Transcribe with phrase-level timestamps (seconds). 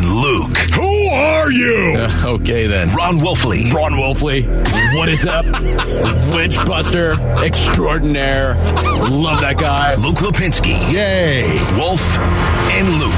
[0.00, 0.56] and Luke.
[0.74, 1.94] Who are you?
[1.98, 2.88] Uh, okay then.
[2.94, 3.72] Ron Wolfley.
[3.72, 4.46] Ron Wolfley.
[4.96, 5.44] What is up?
[6.34, 8.54] Witchbuster extraordinaire.
[9.10, 9.94] Love that guy.
[9.96, 10.92] Luke Lapinski.
[10.92, 11.42] Yay.
[11.76, 13.14] Wolf and Luke.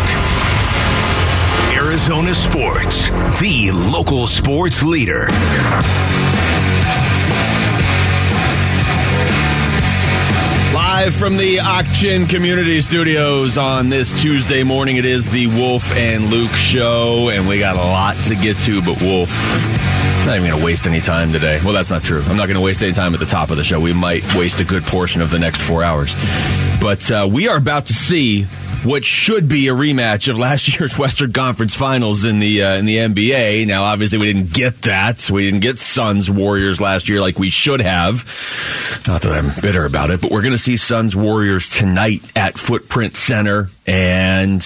[1.74, 3.08] Arizona Sports,
[3.40, 5.26] the local sports leader.
[10.94, 16.26] Live from the Auction Community Studios on this Tuesday morning, it is the Wolf and
[16.26, 18.82] Luke show, and we got a lot to get to.
[18.82, 19.30] But Wolf,
[20.26, 21.60] not even going to waste any time today.
[21.64, 22.20] Well, that's not true.
[22.26, 23.80] I'm not going to waste any time at the top of the show.
[23.80, 26.14] We might waste a good portion of the next four hours,
[26.78, 28.46] but uh, we are about to see
[28.84, 32.84] what should be a rematch of last year's Western Conference Finals in the uh, in
[32.84, 33.66] the NBA.
[33.66, 35.30] Now, obviously, we didn't get that.
[35.30, 38.24] We didn't get Suns Warriors last year like we should have.
[39.06, 42.58] Not that I'm bitter about it, but we're going to see Suns Warriors tonight at
[42.58, 44.64] Footprint Center, and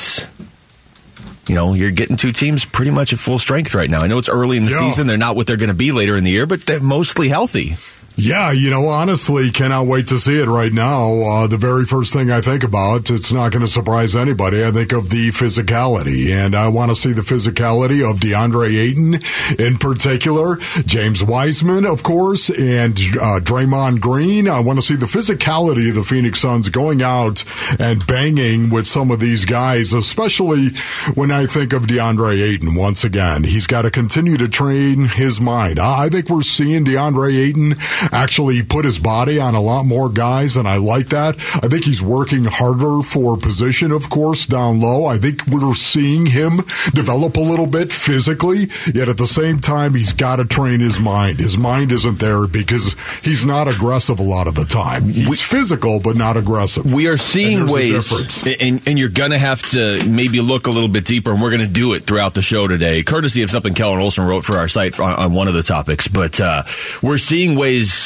[1.47, 4.01] you know, you're getting two teams pretty much at full strength right now.
[4.03, 4.89] I know it's early in the Yeah.
[4.91, 7.29] season; they're not what they're going to be later in the year, but they're mostly
[7.29, 7.77] healthy.
[8.19, 11.13] Yeah, you know, honestly, cannot wait to see it right now.
[11.21, 14.65] Uh, the very first thing I think about, it's not going to surprise anybody.
[14.65, 19.19] I think of the physicality, and I want to see the physicality of DeAndre Ayton
[19.59, 20.57] in particular,
[20.87, 24.49] James Wiseman, of course, and uh, Draymond Green.
[24.49, 27.45] I want to see the physicality of the Phoenix Suns going out
[27.79, 30.69] and banging with some of these guys, especially
[31.15, 33.45] when I think of DeAndre Ayton once again.
[33.45, 35.79] He's got to continue to train his mind.
[35.79, 37.75] I I think we're seeing DeAndre Ayton
[38.17, 41.37] actually put his body on a lot more guys, and I like that.
[41.63, 45.05] I think he's working harder for position, of course, down low.
[45.07, 46.59] I think we're seeing him
[46.95, 50.99] develop a little bit physically, yet at the same time, he's got to train his
[50.99, 51.39] mind.
[51.39, 55.05] His mind isn't there because he's not aggressive a lot of the time.
[55.05, 56.91] He's physical, but not aggressive.
[56.91, 60.89] We are seeing ways, and, and you're going to have to maybe look a little
[60.89, 63.75] bit deeper, and we're going to do it throughout the show today, courtesy of something
[63.75, 66.09] Kellan Olson wrote for our site on, on one of the topics.
[66.09, 66.63] But uh,
[67.03, 68.06] we're seeing ways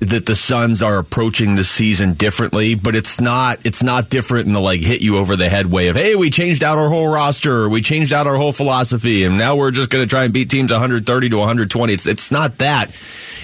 [0.00, 4.54] that the Suns are approaching the season differently, but it's not it's not different in
[4.54, 7.08] the like hit you over the head way of hey, we changed out our whole
[7.08, 10.32] roster, we changed out our whole philosophy, and now we're just going to try and
[10.32, 11.92] beat teams 130 to 120.
[11.92, 12.88] It's it's not that.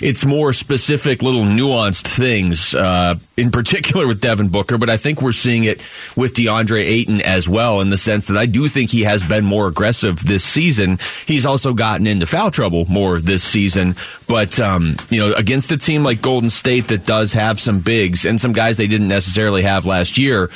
[0.01, 2.75] It's more specific, little nuanced things.
[2.75, 5.81] Uh, in particular with Devin Booker, but I think we're seeing it
[6.17, 9.45] with DeAndre Ayton as well, in the sense that I do think he has been
[9.45, 10.99] more aggressive this season.
[11.27, 13.95] He's also gotten into foul trouble more this season,
[14.27, 18.25] but um, you know, against a team like Golden State that does have some bigs
[18.25, 20.51] and some guys they didn't necessarily have last year,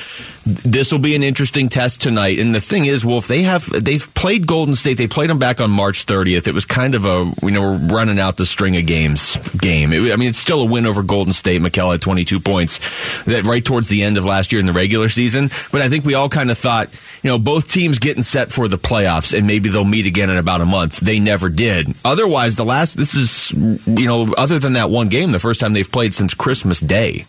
[0.44, 2.38] this will be an interesting test tonight.
[2.38, 4.94] And the thing is, Wolf, they have they've played Golden State.
[4.94, 6.48] They played them back on March 30th.
[6.48, 9.92] It was kind of a you know we're running out the string of games game.
[9.92, 11.60] It, I mean, it's still a win over Golden State.
[11.62, 12.80] Mikal had 22 points
[13.24, 15.50] that right towards the end of last year in the regular season.
[15.72, 16.88] But I think we all kind of thought,
[17.22, 20.36] you know, both teams getting set for the playoffs and maybe they'll meet again in
[20.36, 21.00] about a month.
[21.00, 21.94] They never did.
[22.04, 25.72] Otherwise, the last this is you know other than that one game, the first time
[25.80, 27.24] they've played since Christmas Day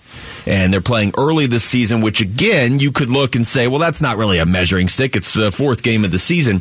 [0.46, 4.02] and they're playing early this season, which again, you could look and say, well, that's
[4.02, 5.16] not really a measuring stick.
[5.16, 6.58] It's the fourth game of the season.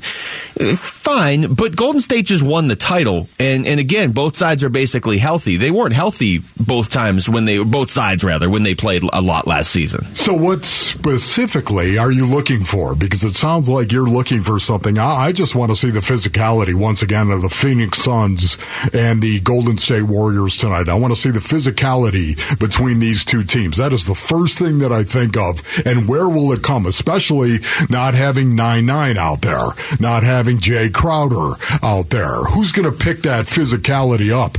[0.60, 3.26] Uh, Fine, but Golden State just won the title.
[3.38, 5.56] And, and again, both sides are basically healthy.
[5.56, 9.46] They weren't healthy both times when they, both sides rather, when they played a lot
[9.46, 10.14] last season.
[10.14, 12.94] So, what specifically are you looking for?
[12.94, 14.98] Because it sounds like you're looking for something.
[14.98, 18.56] I, I just want to see the physicality once again of the Phoenix Suns
[18.92, 20.88] and the Golden State Warriors tonight.
[20.88, 23.69] I want to see the physicality between these two teams.
[23.78, 25.62] That is the first thing that I think of.
[25.86, 26.86] And where will it come?
[26.86, 27.58] Especially
[27.88, 32.36] not having 9 9 out there, not having Jay Crowder out there.
[32.44, 34.58] Who's going to pick that physicality up?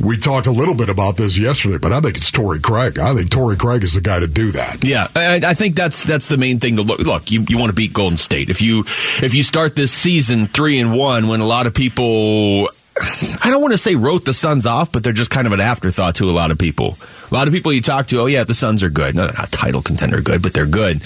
[0.00, 2.98] We talked a little bit about this yesterday, but I think it's Torrey Craig.
[2.98, 4.82] I think Torrey Craig is the guy to do that.
[4.82, 7.00] Yeah, I, I think that's that's the main thing to look.
[7.00, 8.48] Look, you, you want to beat Golden State.
[8.48, 12.70] If you if you start this season three and one, when a lot of people,
[13.00, 15.60] I don't want to say wrote the Suns off, but they're just kind of an
[15.60, 16.98] afterthought to a lot of people.
[17.30, 19.14] A lot of people you talk to, oh yeah, the Suns are good.
[19.14, 21.02] No, not title contender good, but they're good.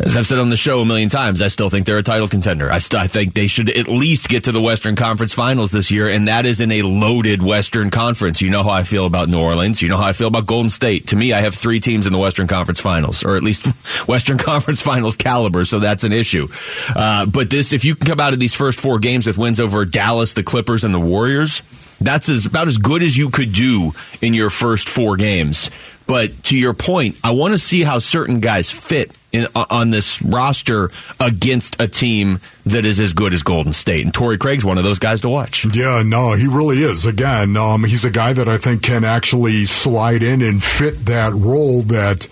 [0.00, 2.28] As I've said on the show a million times, I still think they're a title
[2.28, 2.70] contender.
[2.70, 5.90] I, st- I think they should at least get to the Western Conference Finals this
[5.90, 8.40] year, and that is in a loaded Western Conference.
[8.40, 9.82] You know how I feel about New Orleans.
[9.82, 11.08] You know how I feel about Golden State.
[11.08, 13.66] To me, I have three teams in the Western Conference Finals, or at least
[14.08, 16.46] Western Conference Finals caliber, so that's an issue.
[16.94, 19.58] Uh, but this, if you can come out of these first four games with wins
[19.58, 21.60] over Dallas, the Clippers, and the Warriors,
[22.00, 23.92] that's as, about as good as you could do
[24.22, 25.70] in your first four games.
[26.08, 30.22] But to your point, I want to see how certain guys fit in, on this
[30.22, 30.90] roster
[31.20, 34.06] against a team that is as good as Golden State.
[34.06, 35.66] And Torrey Craig's one of those guys to watch.
[35.66, 37.04] Yeah, no, he really is.
[37.04, 41.34] Again, um, he's a guy that I think can actually slide in and fit that
[41.34, 42.26] role that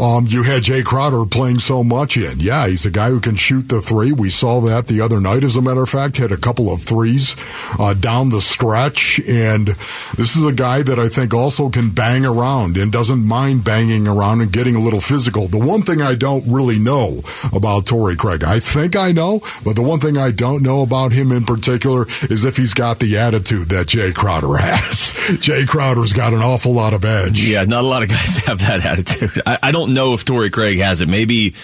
[0.00, 2.40] um, you had Jay Crowder playing so much in.
[2.40, 4.12] Yeah, he's a guy who can shoot the three.
[4.12, 6.82] We saw that the other night, as a matter of fact, had a couple of
[6.82, 7.36] threes
[7.78, 9.20] uh, down the stretch.
[9.28, 9.68] And
[10.16, 14.08] this is a guy that I think also can bang around and doesn't mind banging
[14.08, 15.48] around and getting a little physical.
[15.48, 17.20] The one thing I don't really know
[17.52, 21.12] about Torrey Craig, I think I know, but the one thing I don't know about
[21.12, 25.12] him in particular is if he's got the attitude that Jay Crowder has.
[25.40, 27.46] Jay Crowder's got an awful lot of edge.
[27.46, 29.42] Yeah, not a lot of guys have that attitude.
[29.44, 31.08] I, I don't know if Torrey Craig has it.
[31.08, 31.54] Maybe,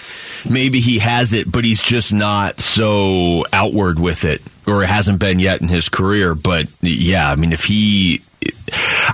[0.49, 5.39] maybe he has it, but he's just not so outward with it, or hasn't been
[5.39, 6.35] yet in his career.
[6.35, 8.21] But yeah, I mean, if he,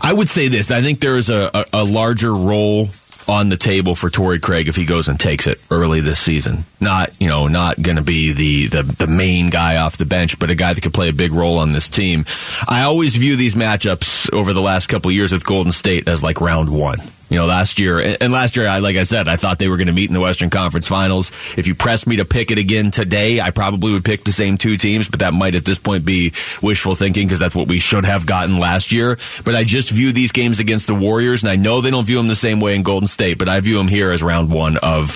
[0.01, 0.71] I would say this.
[0.71, 2.87] I think there's a, a, a larger role
[3.27, 6.65] on the table for Torrey Craig if he goes and takes it early this season.
[6.79, 10.37] Not, you know, not going to be the, the, the main guy off the bench,
[10.39, 12.25] but a guy that could play a big role on this team.
[12.67, 16.41] I always view these matchups over the last couple years with Golden State as like
[16.41, 16.99] round one.
[17.33, 19.77] You know, last year and last year, I like I said, I thought they were
[19.77, 21.31] going to meet in the Western Conference Finals.
[21.57, 24.59] If you pressed me to pick it again today, I probably would pick the same
[24.59, 26.31] two teams, but that might at this point be
[26.61, 29.17] wishful thinking because that's what we should have gotten last year.
[29.43, 32.17] But I just view these games against the Warriors, and I know they don't view
[32.17, 34.77] them the same way in Golden State, but I view them here as round one
[34.77, 35.09] of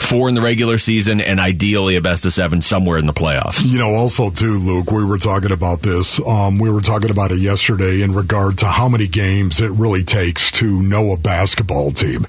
[0.00, 3.64] four in the regular season and ideally a best of seven somewhere in the playoffs.
[3.64, 6.18] You know, also too, Luke, we were talking about this.
[6.26, 10.02] Um, we were talking about it yesterday in regard to how many games it really
[10.02, 12.26] takes to know a basketball team.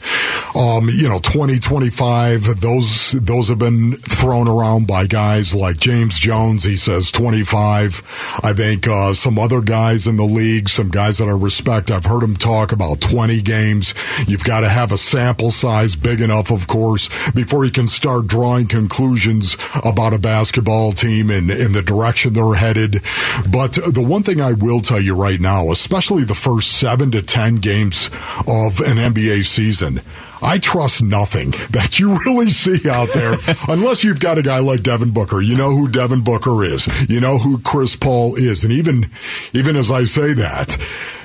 [0.55, 6.63] Um, you know, 2025, those, those have been thrown around by guys like James Jones.
[6.63, 8.39] He says 25.
[8.43, 12.05] I think, uh, some other guys in the league, some guys that I respect, I've
[12.05, 13.93] heard him talk about 20 games.
[14.27, 18.27] You've got to have a sample size big enough, of course, before you can start
[18.27, 23.01] drawing conclusions about a basketball team and, and the direction they're headed.
[23.49, 27.21] But the one thing I will tell you right now, especially the first seven to
[27.21, 28.09] 10 games
[28.47, 30.01] of an NBA season.
[30.41, 33.35] I trust nothing that you really see out there
[33.69, 35.41] unless you've got a guy like Devin Booker.
[35.41, 36.87] You know who Devin Booker is.
[37.09, 38.63] You know who Chris Paul is.
[38.63, 39.05] And even,
[39.53, 40.77] even as I say that,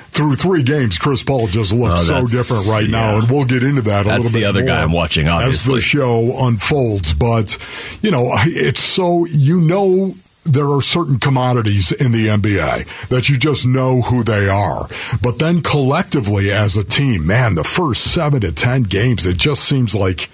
[0.09, 3.61] through three games, Chris Paul just looks oh, so different right now, and we'll get
[3.61, 4.39] into that a that's little bit.
[4.39, 7.13] the other guy I'm watching, obviously, as the show unfolds.
[7.13, 7.57] But
[8.01, 10.13] you know, it's so you know
[10.47, 14.87] there are certain commodities in the NBA that you just know who they are.
[15.21, 19.63] But then collectively as a team, man, the first seven to 10 games, it just
[19.63, 20.29] seems like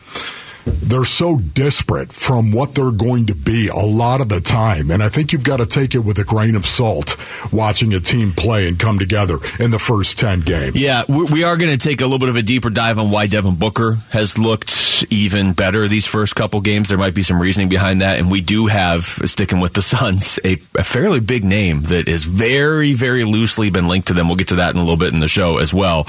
[0.65, 4.91] they're so disparate from what they're going to be a lot of the time.
[4.91, 7.17] And I think you've got to take it with a grain of salt
[7.51, 10.75] watching a team play and come together in the first 10 games.
[10.75, 13.27] Yeah, we are going to take a little bit of a deeper dive on why
[13.27, 16.89] Devin Booker has looked even better these first couple games.
[16.89, 18.19] There might be some reasoning behind that.
[18.19, 22.23] And we do have, sticking with the Suns, a, a fairly big name that is
[22.23, 24.27] very, very loosely been linked to them.
[24.27, 26.05] We'll get to that in a little bit in the show as well.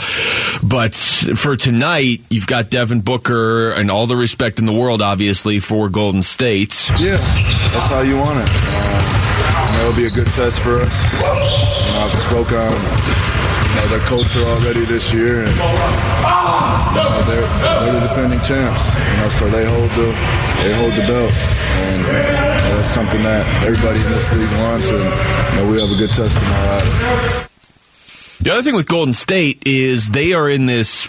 [0.62, 5.58] But for tonight, you've got Devin Booker and all the respect in the world, obviously,
[5.58, 6.90] for Golden State.
[7.00, 7.16] Yeah,
[7.72, 8.50] that's how you want it.
[8.68, 10.94] Um, it'll be a good test for us.
[11.14, 17.24] You know, I've spoke on you know, their culture already this year, and you know,
[17.24, 17.48] they're,
[17.80, 18.84] they're the defending champs.
[18.92, 20.12] You know, so they hold the
[20.62, 24.90] they hold the belt, and you know, that's something that everybody in this league wants,
[24.92, 27.48] and you know, we have a good test tomorrow.
[28.40, 31.08] The other thing with Golden State is they are in this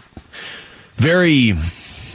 [0.96, 1.54] very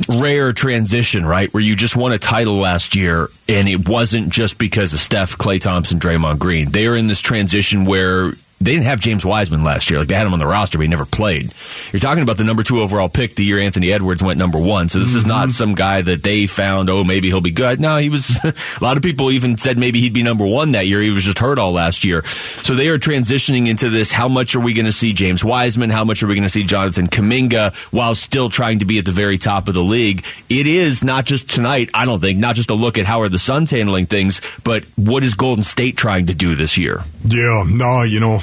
[0.08, 1.52] rare transition, right?
[1.52, 5.36] Where you just won a title last year, and it wasn't just because of Steph,
[5.36, 6.70] Klay Thompson, Draymond Green.
[6.70, 10.00] They are in this transition where they didn't have James Wiseman last year.
[10.00, 11.54] Like they had him on the roster, but he never played.
[11.92, 14.88] You're talking about the number two overall pick the year Anthony Edwards went number one.
[14.90, 15.18] So this mm-hmm.
[15.18, 15.50] is not mm-hmm.
[15.50, 17.80] some guy that they found, oh, maybe he'll be good.
[17.80, 20.86] No, he was, a lot of people even said maybe he'd be number one that
[20.86, 21.00] year.
[21.00, 22.22] He was just hurt all last year.
[22.22, 24.12] So they are transitioning into this.
[24.12, 25.88] How much are we going to see James Wiseman?
[25.88, 29.06] How much are we going to see Jonathan Kuminga while still trying to be at
[29.06, 30.22] the very top of the league?
[30.50, 33.30] It is not just tonight, I don't think, not just a look at how are
[33.30, 37.04] the Suns handling things, but what is Golden State trying to do this year?
[37.30, 38.38] Yeah, no, you know,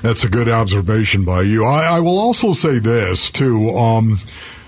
[0.00, 1.64] that's a good observation by you.
[1.64, 3.68] I, I will also say this too.
[3.70, 4.20] Um,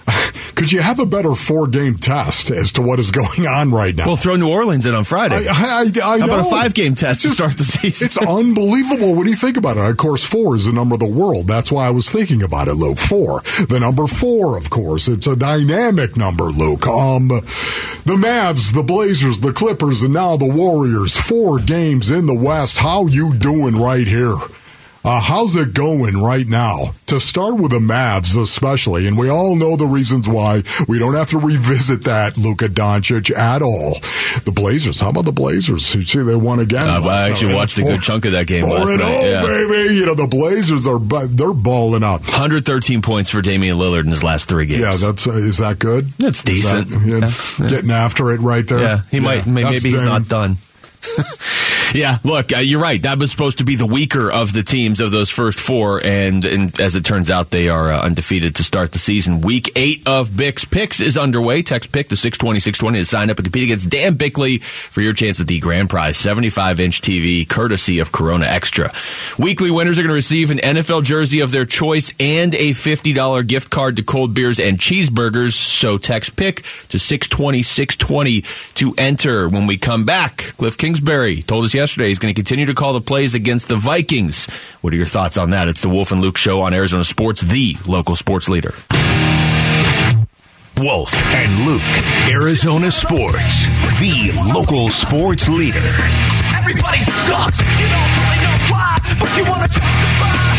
[0.55, 3.95] could you have a better four game test as to what is going on right
[3.95, 4.07] now?
[4.07, 5.47] We'll throw New Orleans in on Friday.
[5.49, 6.35] I, I, I How know.
[6.35, 8.07] about a five game test just, to start the season?
[8.07, 9.85] It's unbelievable when you think about it.
[9.88, 11.47] Of course, four is the number of the world.
[11.47, 12.99] That's why I was thinking about it, Luke.
[12.99, 13.43] Four.
[13.69, 15.09] The number four, of course.
[15.09, 16.87] It's a dynamic number, Luke.
[16.87, 21.17] Um, the Mavs, the Blazers, the Clippers, and now the Warriors.
[21.17, 22.79] Four games in the West.
[22.79, 24.35] How you doing right here?
[25.09, 26.93] Uh, how's it going right now?
[27.07, 30.62] To start with the Mavs, especially, and we all know the reasons why.
[30.87, 33.95] We don't have to revisit that, Luka Doncic, at all.
[34.45, 35.95] The Blazers, how about the Blazers?
[35.95, 36.87] You see, they won again.
[36.91, 39.00] Uh, I actually watched a good chunk of that game last night.
[39.03, 39.41] oh, Yeah.
[39.41, 39.95] baby.
[39.95, 42.21] You know, the Blazers are, they're balling out.
[42.21, 44.83] 113 points for Damian Lillard in his last three games.
[44.83, 46.09] Yeah, that's, uh, is that good?
[46.19, 47.07] That's Is that- decent.
[47.61, 48.81] yeah, Getting after it right there.
[48.81, 49.47] Yeah, he might.
[49.47, 50.59] may- Maybe he's not done.
[51.95, 53.00] yeah, look, uh, you're right.
[53.02, 56.45] That was supposed to be the weaker of the teams of those first four, and,
[56.45, 59.40] and as it turns out, they are uh, undefeated to start the season.
[59.40, 61.62] Week eight of Bix Picks is underway.
[61.62, 65.12] Text Pick to 620 620 to sign up and compete against Dan Bickley for your
[65.12, 68.92] chance at the grand prize 75 inch TV, courtesy of Corona Extra.
[69.38, 73.47] Weekly winners are going to receive an NFL jersey of their choice and a $50
[73.47, 75.52] gift card to cold beers and cheeseburgers.
[75.52, 78.42] So text Pick to 620 620
[78.75, 79.49] to enter.
[79.49, 82.93] When we come back, Cliff Kingsbury told us yesterday he's going to continue to call
[82.93, 84.47] the plays against the Vikings.
[84.81, 85.69] What are your thoughts on that?
[85.69, 88.75] It's the Wolf and Luke show on Arizona Sports, the local sports leader.
[90.77, 91.83] Wolf and Luke,
[92.31, 93.67] Arizona Sports,
[94.01, 95.79] the local sports leader.
[96.57, 97.59] Everybody sucks.
[97.59, 100.58] You don't really know why, but you want to justify.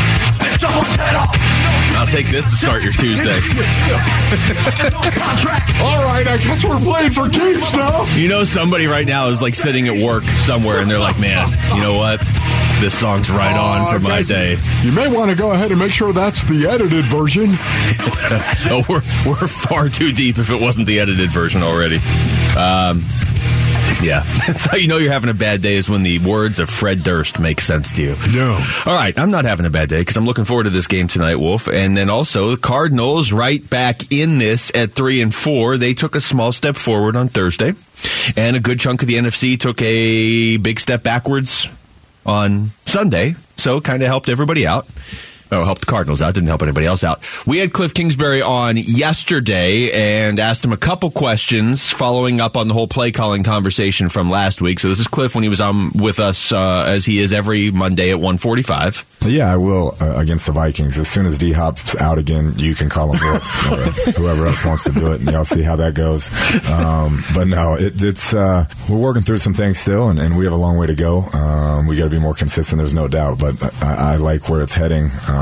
[0.61, 3.25] I'll take this to start your Tuesday.
[3.25, 5.71] there's no contract.
[5.81, 8.05] All right, I guess we're playing for keeps now.
[8.15, 11.49] You know, somebody right now is like sitting at work somewhere and they're like, man,
[11.75, 12.19] you know what?
[12.79, 14.57] This song's right on Uh, for my guys, day.
[14.83, 17.57] You may want to go ahead and make sure that's the edited version.
[18.71, 21.95] Oh, we're, we're far too deep if it wasn't the edited version already.
[22.55, 23.03] Um,
[24.01, 26.69] yeah, that's how you know you're having a bad day is when the words of
[26.69, 28.15] Fred Durst make sense to you.
[28.33, 28.59] No.
[28.85, 31.07] All right, I'm not having a bad day because I'm looking forward to this game
[31.07, 31.67] tonight, Wolf.
[31.67, 35.77] And then also the Cardinals right back in this at three and four.
[35.77, 37.73] They took a small step forward on Thursday,
[38.35, 41.67] and a good chunk of the NFC took a big step backwards
[42.25, 43.35] on Sunday.
[43.57, 44.87] So kind of helped everybody out.
[45.51, 46.35] Oh, helped the Cardinals out.
[46.35, 47.21] Didn't help anybody else out.
[47.47, 52.67] We had Cliff Kingsbury on yesterday and asked him a couple questions following up on
[52.67, 54.79] the whole play calling conversation from last week.
[54.79, 57.71] So this is Cliff when he was on with us uh, as he is every
[57.71, 59.05] Monday at 145.
[59.25, 60.99] Yeah, I will uh, against the Vikings.
[60.99, 63.71] As soon as D Hop's out again, you can call him Wolf.
[63.71, 66.29] or whoever else wants to do it, and y'all see how that goes.
[66.69, 70.45] Um, but no, it, it's uh, we're working through some things still, and, and we
[70.45, 71.21] have a long way to go.
[71.33, 72.77] Um, we got to be more consistent.
[72.77, 75.09] There's no doubt, but I, I like where it's heading.
[75.27, 75.38] Um,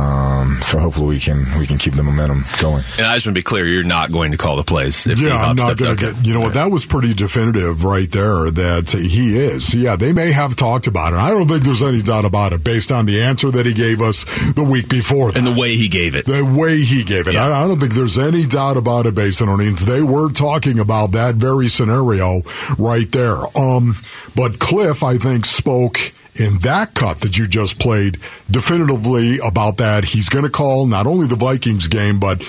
[0.62, 2.84] so hopefully we can we can keep the momentum going.
[2.98, 5.06] And I just want to be clear, you're not going to call the plays.
[5.08, 6.25] If Yeah, I'm not going to get.
[6.25, 6.54] You know what?
[6.54, 9.74] That was pretty definitive right there that he is.
[9.74, 11.18] Yeah, they may have talked about it.
[11.18, 14.01] I don't think there's any doubt about it based on the answer that he gave
[14.01, 15.32] us the week before.
[15.36, 16.25] And the way he gave it.
[16.25, 17.34] the way he gave it.
[17.34, 17.48] Yeah.
[17.48, 19.86] I, I don't think there's any doubt about it based on earnings.
[19.86, 22.42] They were talking about that very scenario
[22.77, 23.38] right there.
[23.56, 23.96] Um,
[24.36, 30.06] but Cliff, I think, spoke in that cut that you just played definitively about that.
[30.06, 32.41] He's going to call not only the Vikings game, but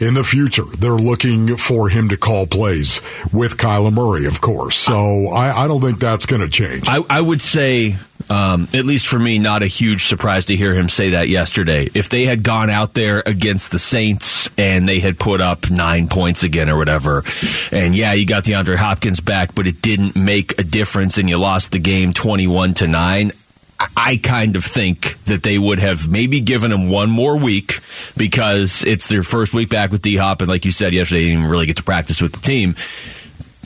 [0.00, 3.00] in the future, they're looking for him to call plays
[3.32, 4.76] with Kyler Murray, of course.
[4.76, 6.84] So I, I don't think that's going to change.
[6.88, 7.96] I, I would say,
[8.28, 11.88] um, at least for me, not a huge surprise to hear him say that yesterday.
[11.94, 16.08] If they had gone out there against the Saints and they had put up nine
[16.08, 17.22] points again or whatever,
[17.70, 21.38] and yeah, you got DeAndre Hopkins back, but it didn't make a difference and you
[21.38, 23.32] lost the game 21 to 9.
[23.96, 27.80] I- kind of think that they would have maybe given him one more week
[28.16, 31.24] because it's their first week back with D Hop, and like you said yesterday, they
[31.26, 32.74] didn't even really get to practice with the team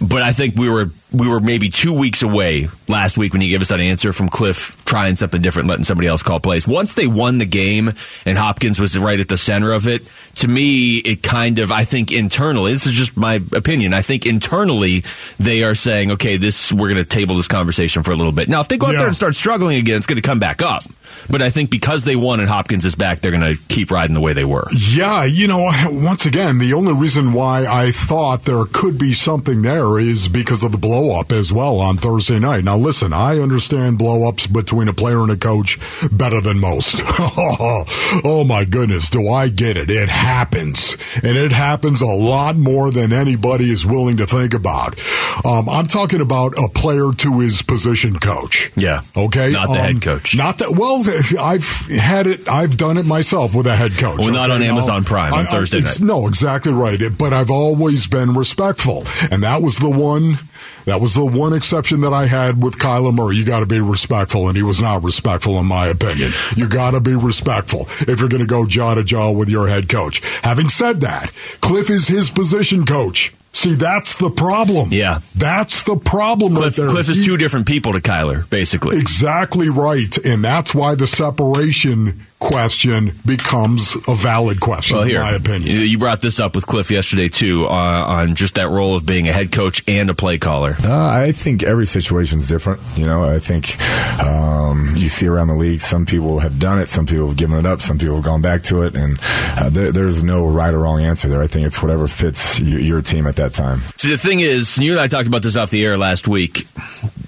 [0.00, 3.49] but I think we were we were maybe two weeks away last week when he
[3.49, 6.69] gave us that answer from Cliff trying something different, letting somebody else call plays.
[6.69, 7.93] Once they won the game
[8.26, 11.85] and Hopkins was right at the center of it, to me it kind of I
[11.85, 13.93] think internally this is just my opinion.
[13.95, 15.02] I think internally
[15.38, 18.49] they are saying, okay, this we're going to table this conversation for a little bit.
[18.49, 18.99] Now, if they go out Yeah.
[19.00, 20.83] there and start struggling again, it's going to come back up.
[21.29, 24.14] But I think because they won and Hopkins is back, they're going to keep riding
[24.14, 24.67] the way they were.
[24.73, 29.62] Yeah, you know, once again, the only reason why I thought there could be something
[29.62, 32.64] there is because of the blow up as well on Thursday night.
[32.64, 35.78] Now, listen, I understand blow ups between a player and a coach
[36.12, 36.97] better than most.
[37.04, 39.90] oh my goodness, do I get it?
[39.90, 40.97] It happens.
[41.23, 44.99] And it happens a lot more than anybody is willing to think about.
[45.45, 48.71] Um, I'm talking about a player to his position coach.
[48.76, 49.02] Yeah.
[49.16, 49.52] Okay.
[49.52, 50.37] Not the Um, head coach.
[50.37, 50.71] Not that.
[50.73, 51.02] Well,
[51.40, 52.49] I've had it.
[52.49, 54.19] I've done it myself with a head coach.
[54.19, 54.61] Well, not on?
[54.62, 56.07] Amazon Prime on Thursday it's- night.
[56.07, 57.00] No, exactly right.
[57.00, 60.38] It- But I've always been respectful, and that was the one.
[60.85, 63.37] That was the one exception that I had with Kyler Murray.
[63.37, 66.31] You got to be respectful, and he was not respectful, in my opinion.
[66.57, 69.69] You got to be respectful if you're going to go jaw to jaw with your
[69.69, 70.21] head coach.
[70.43, 73.35] Having said that, Cliff is his position coach.
[73.52, 74.88] See, that's the problem.
[74.90, 75.19] Yeah.
[75.35, 76.88] that's the problem right Cliff, there.
[76.88, 78.99] Cliff is two different people to Kyler, basically.
[78.99, 80.17] Exactly right.
[80.25, 85.70] And that's why the separation question becomes a valid question, Well, here, in my opinion.
[85.76, 89.04] you- you brought this up with Cliff yesterday too, uh, on just that role of
[89.06, 90.76] being a head coach and a play caller.
[90.82, 92.80] Uh, I think every situation is different.
[92.97, 93.76] You know, I think
[94.25, 97.59] um, you see around the league, some people have done it, some people have given
[97.59, 99.18] it up, some people have gone back to it, and
[99.59, 101.42] uh, there, there's no right or wrong answer there.
[101.42, 103.82] I think it's whatever fits your, your team at that time.
[103.97, 106.66] See, the thing is, you and I talked about this off the air last week.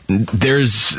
[0.09, 0.97] There's.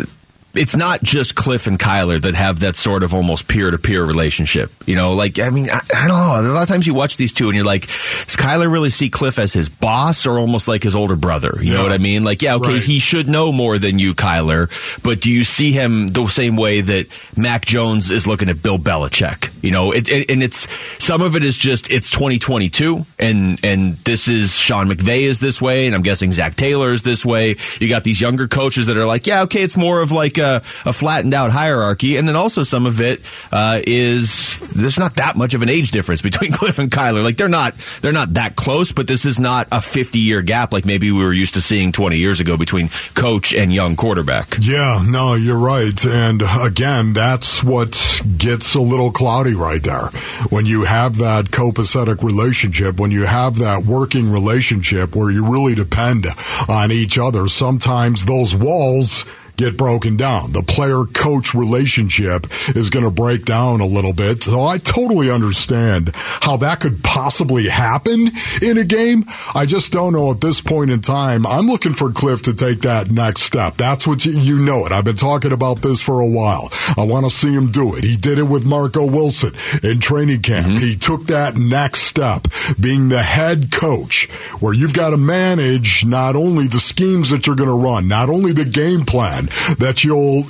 [0.54, 4.04] It's not just Cliff and Kyler that have that sort of almost peer to peer
[4.04, 4.72] relationship.
[4.86, 6.52] You know, like, I mean, I, I don't know.
[6.52, 9.10] A lot of times you watch these two and you're like, does Kyler really see
[9.10, 11.58] Cliff as his boss or almost like his older brother?
[11.60, 12.24] You know what I mean?
[12.24, 12.82] Like, yeah, okay, Right.
[12.84, 14.70] he should know more than you, Kyler,
[15.04, 18.78] but do you see him the same way that Mac Jones is looking at Bill
[18.78, 19.52] Belichick?
[19.64, 20.68] You know, it, it, and it's
[21.04, 25.62] some of it is just it's 2022, and and this is Sean McVay is this
[25.62, 27.56] way, and I'm guessing Zac Taylor is this way.
[27.80, 30.43] You got these younger coaches that are like, yeah, okay, it's more of like a,
[30.44, 33.22] a flattened out hierarchy, and then also some of it
[33.52, 37.24] uh, is there's not that much of an age difference between Cliff and Kyler.
[37.24, 40.74] Like they're not they're not that close, but this is not a 50 year gap
[40.74, 44.58] like maybe we were used to seeing 20 years ago between coach and young quarterback.
[44.60, 46.04] Yeah, no, you're right.
[46.06, 50.08] And again, that's what gets a little cloudy right there.
[50.50, 55.76] When you have that copacetic relationship, when you have that working relationship where you really
[55.76, 56.26] depend
[56.68, 59.26] on each other, sometimes those walls
[59.58, 60.52] get broken down.
[60.52, 64.44] The player coach relationship is going to break down a little bit.
[64.44, 68.30] So I totally understand how that could possibly happen
[68.62, 69.26] in a game.
[69.54, 71.46] I just don't know at this point in time.
[71.46, 73.78] I'm looking for Cliff to take that next step.
[73.78, 74.92] That's what you, you know it.
[74.92, 76.70] I've been talking about this for a while.
[76.98, 78.04] I want to see him do it.
[78.04, 80.68] He did it with Marco Wilson in training camp.
[80.68, 80.78] Mm-hmm.
[80.78, 82.48] He took that next step,
[82.80, 84.30] being the head coach,
[84.60, 88.30] where you've got to manage not only the schemes that you're going to run, not
[88.30, 89.43] only the game plan
[89.78, 90.44] that you'll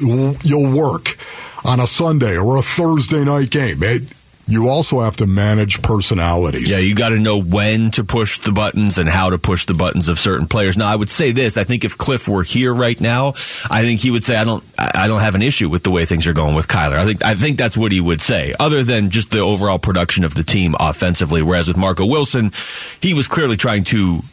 [0.43, 1.17] you'll work
[1.65, 3.77] on a Sunday or a Thursday night game.
[3.81, 4.03] It,
[4.45, 6.69] you also have to manage personalities.
[6.69, 9.73] Yeah, you got to know when to push the buttons and how to push the
[9.73, 10.77] buttons of certain players.
[10.77, 13.29] Now, I would say this: I think if Cliff were here right now,
[13.69, 16.05] I think he would say, "I don't, I don't have an issue with the way
[16.05, 18.83] things are going with Kyler." I think, I think that's what he would say, other
[18.83, 21.41] than just the overall production of the team offensively.
[21.41, 22.51] Whereas with Marco Wilson,
[22.99, 24.23] he was clearly trying to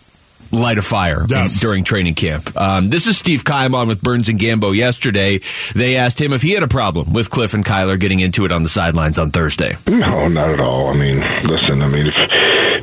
[0.53, 1.61] light a fire in- Yes.
[1.61, 2.57] during training camp.
[2.57, 5.41] Um, this is Steve Keim on with Burns and Gambo yesterday.
[5.75, 8.53] They asked him if he had a problem with Cliff and Kyler getting into it
[8.53, 9.77] on the sidelines on Thursday.
[9.89, 10.89] No, not at all.
[10.89, 12.31] I mean, listen, I mean, if, if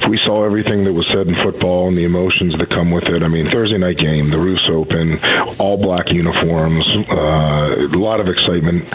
[0.10, 3.24] we saw everything that was said in football and the emotions that come with it,
[3.24, 5.20] I mean, Thursday night game, the roof's open,
[5.60, 8.86] all black uniforms, uh, a lot of excitement.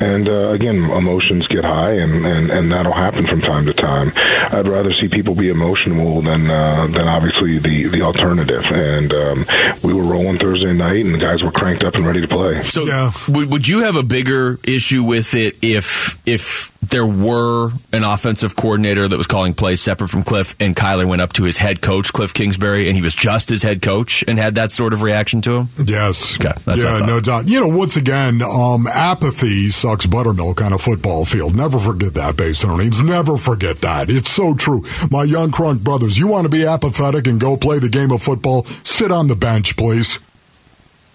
[0.00, 4.12] And uh, again, emotions get high, and, and, and that'll happen from time to time.
[4.16, 8.64] I'd rather see people be emotional than uh, than obviously the, the alternative.
[8.66, 9.46] And um,
[9.82, 12.62] we were rolling Thursday night, and the guys were cranked up and ready to play.
[12.62, 13.12] So Yeah.
[13.28, 18.56] would, would you have a bigger issue with it if if there were an offensive
[18.56, 21.80] coordinator that was calling plays separate from Cliff and Kyler went up to his head
[21.80, 25.02] coach Cliff Kingsbury and he was just his head coach and had that sort of
[25.02, 25.68] reaction to him?
[25.84, 26.34] Yes.
[26.38, 27.48] Okay, yeah, no doubt.
[27.48, 31.56] You know, once again, um, apathy sucks buttermilk on a football field.
[31.56, 33.02] Never forget that, base earnings.
[33.02, 34.10] Never forget that.
[34.10, 34.84] It's so true.
[35.10, 38.22] My young crunk brothers, you want to be apathetic and go play the game of
[38.22, 38.64] football?
[38.84, 40.18] Sit on the bench, please.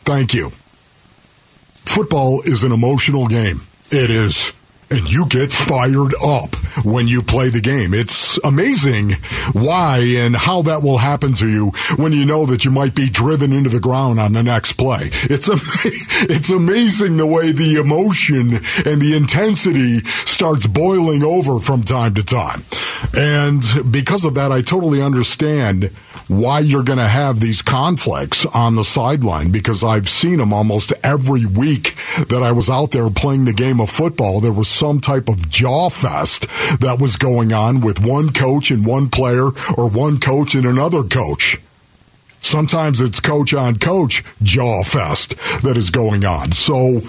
[0.04, 0.52] Thank you.
[1.74, 3.62] Football is an emotional game.
[3.92, 4.52] It is.
[4.90, 7.94] And you get fired up when you play the game.
[7.94, 9.14] It's amazing
[9.54, 13.10] why and how that will happen to you when you know that you might be
[13.10, 15.10] driven into the ground on the next play.
[15.12, 15.60] It's am-
[16.30, 22.24] it's amazing the way the emotion and the intensity starts boiling over from time to
[22.24, 22.64] time.
[23.14, 25.92] And because of that, I totally understand
[26.28, 30.92] why you're going to have these conflicts on the sideline because I've seen them almost
[31.04, 31.96] every week
[32.28, 34.40] that I was out there playing the game of football.
[34.40, 36.48] There was some type of jaw fest
[36.80, 39.48] that was going on with one coach and one player
[39.78, 41.60] or one coach and another coach.
[42.40, 46.52] Sometimes it's coach on coach jaw fest that is going on.
[46.52, 47.02] So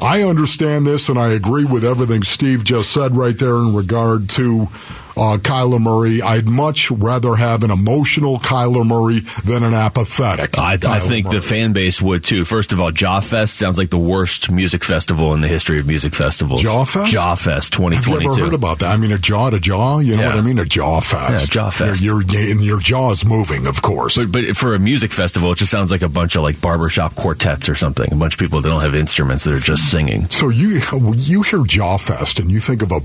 [0.00, 4.28] I understand this and I agree with everything Steve just said right there in regard
[4.30, 4.68] to
[5.16, 6.22] uh, Kyler Murray.
[6.22, 10.58] I'd much rather have an emotional Kyler Murray than an apathetic.
[10.58, 11.36] I, I think Murray.
[11.36, 12.44] the fan base would too.
[12.44, 16.14] First of all, Jawfest sounds like the worst music festival in the history of music
[16.14, 16.62] festivals.
[16.62, 17.06] Jawfest?
[17.06, 18.30] Jawfest Have you 2022.
[18.32, 18.90] ever heard about that?
[18.92, 19.98] I mean, a jaw to jaw.
[19.98, 20.28] You know Yeah.
[20.28, 20.58] what I mean?
[20.58, 21.48] A jaw fest.
[21.48, 22.02] Yeah, jaw fest.
[22.02, 24.16] Your, your, your jaw is moving, of course.
[24.16, 27.14] But, but for a music festival, it just sounds like a bunch of like barbershop
[27.14, 28.12] quartets or something.
[28.12, 30.28] A bunch of people that don't have instruments that are just singing.
[30.28, 30.80] So you
[31.14, 33.00] you hear Jawfest and you think of a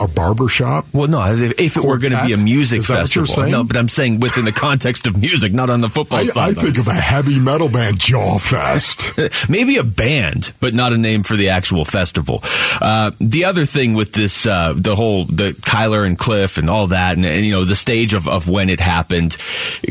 [0.00, 0.86] a barber shop?
[0.92, 1.24] Well, no.
[1.34, 3.64] If if it were going to be a music Is festival, no.
[3.64, 5.42] But I'm saying with in the context of Is that what you're saying?
[5.42, 6.58] No, but I'm saying within the context of music, not on the football I, side.
[6.58, 9.48] I think of a heavy metal band, Jawfest.
[9.50, 12.40] Maybe a band, but not a name for the actual festival.
[12.80, 16.88] Uh, the other thing with this, uh, the whole the Kyler and Cliff and all
[16.88, 19.36] that, and, and, you know the stage of, of when it happened.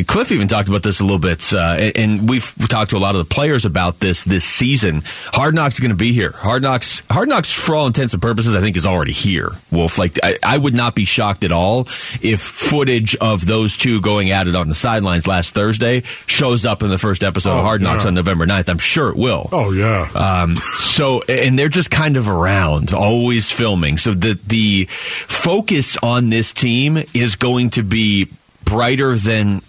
[0.07, 2.99] Cliff even talked about this a little bit, uh, and, and we've talked to a
[2.99, 5.03] lot of the players about this this season.
[5.27, 6.31] Hard Knocks is going to be here.
[6.31, 9.49] Hard Knocks, Hard Knocks, for all intents and purposes, I think is already here.
[9.71, 11.81] Wolf, like I, I would not be shocked at all
[12.21, 16.83] if footage of those two going at it on the sidelines last Thursday shows up
[16.83, 18.09] in the first episode of Oh, Hard Knocks yeah.
[18.09, 18.69] on November 9th.
[18.69, 19.49] I'm sure it will.
[19.51, 20.09] oh yeah.
[20.13, 23.97] Um, so, and they're just kind of around, always filming.
[23.97, 28.27] So the the focus on this team is going to be
[28.63, 29.61] brighter than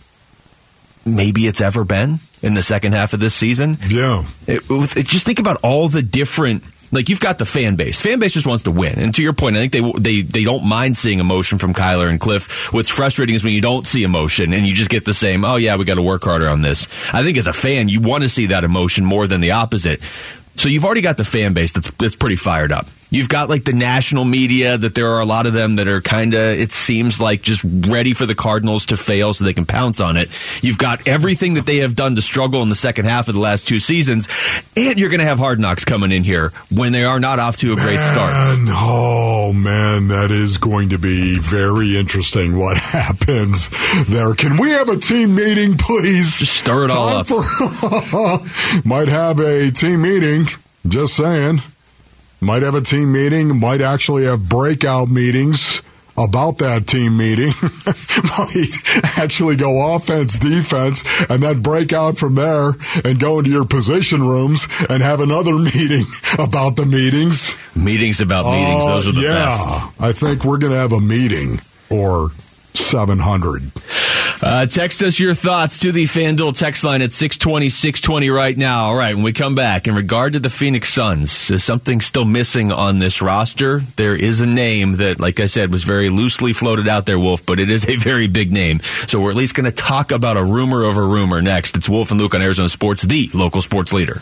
[1.05, 3.77] maybe it's ever been in the second half of this season.
[3.89, 4.25] yeah.
[4.47, 6.63] It, it- just think about all the different.
[6.93, 8.01] Like you've got the fan base.
[8.01, 8.99] Fan base just wants to win.
[8.99, 12.09] And to your point, I think they they they don't mind seeing emotion from Kyler
[12.09, 12.73] and Cliff.
[12.73, 15.45] What's frustrating is when you don't see emotion and you just get the same.
[15.45, 16.89] Oh yeah, we got to work harder on this.
[17.13, 20.03] I think as a fan, you want to see that emotion more than the opposite.
[20.57, 22.87] So you've already got the fan base that's that's pretty fired up.
[23.13, 26.01] You've got like the national media that there are a lot of them that are
[26.01, 29.67] kind of it seems like just ready for the Cardinals to fail so they can
[29.67, 30.31] pounce on it.
[30.65, 33.41] You've got everything that they have done to struggle in the second half of the
[33.41, 34.29] last two seasons,
[34.77, 37.59] and you're going to have Hard Knocks coming in here when they are not off
[37.59, 38.33] to a great start.
[38.71, 42.59] Oh man, that is going to be very interesting.
[42.59, 43.69] What happens
[44.09, 44.33] there?
[44.33, 46.39] Can we have a team meeting, please?
[46.39, 47.27] Just stir it all up.
[47.27, 47.43] For,
[48.89, 50.47] might have a team meeting.
[50.87, 51.61] Just saying.
[52.43, 53.61] Might have a team meeting.
[53.61, 55.81] Might actually have breakout meetings
[56.17, 57.53] about that team meeting.
[58.37, 62.73] might actually go offense, defense, and then break out from there
[63.05, 66.05] and go into your position rooms and have another meeting
[66.37, 67.55] about the meetings.
[67.77, 70.01] Meetings about meetings; Uh, those are the yeah, best.
[70.01, 72.31] I think we're going to have a meeting or
[72.93, 73.73] 700.
[74.43, 78.85] Uh, text us your thoughts to the FanDuel text line at 620, 620 right now.
[78.85, 82.27] All right, when we come back, in regard to the Phoenix Suns, is something still
[82.27, 83.81] missing on this roster?
[83.97, 87.47] There is a name that, like I said, was very loosely floated out there, Wolf,
[87.47, 88.81] but it is a very big name.
[88.81, 91.77] So we're at least going to talk about a rumor of a rumor next.
[91.79, 94.19] It's Wolf and Luke on Arizona Sports, the local sports leader.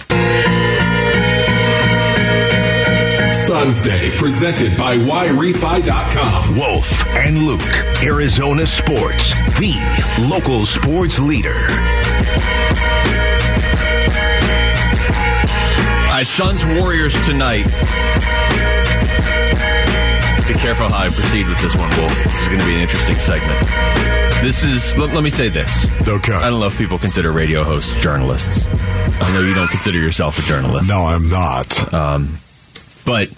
[3.50, 6.54] Suns Day, presented by YRefy.com.
[6.54, 7.60] Wolf and Luke,
[8.00, 9.74] Arizona Sports, the
[10.30, 11.56] local sports leader.
[16.06, 17.64] All right, Suns Warriors tonight.
[20.46, 22.22] Be careful how I proceed with this one, Wolf.
[22.22, 23.66] This is going to be an interesting segment.
[24.44, 25.86] This is, let, let me say this.
[26.06, 26.34] Okay.
[26.34, 28.68] I don't know if people consider radio hosts journalists.
[29.20, 30.88] I know you don't consider yourself a journalist.
[30.88, 31.92] No, I'm not.
[31.92, 32.38] Um,
[33.04, 33.28] but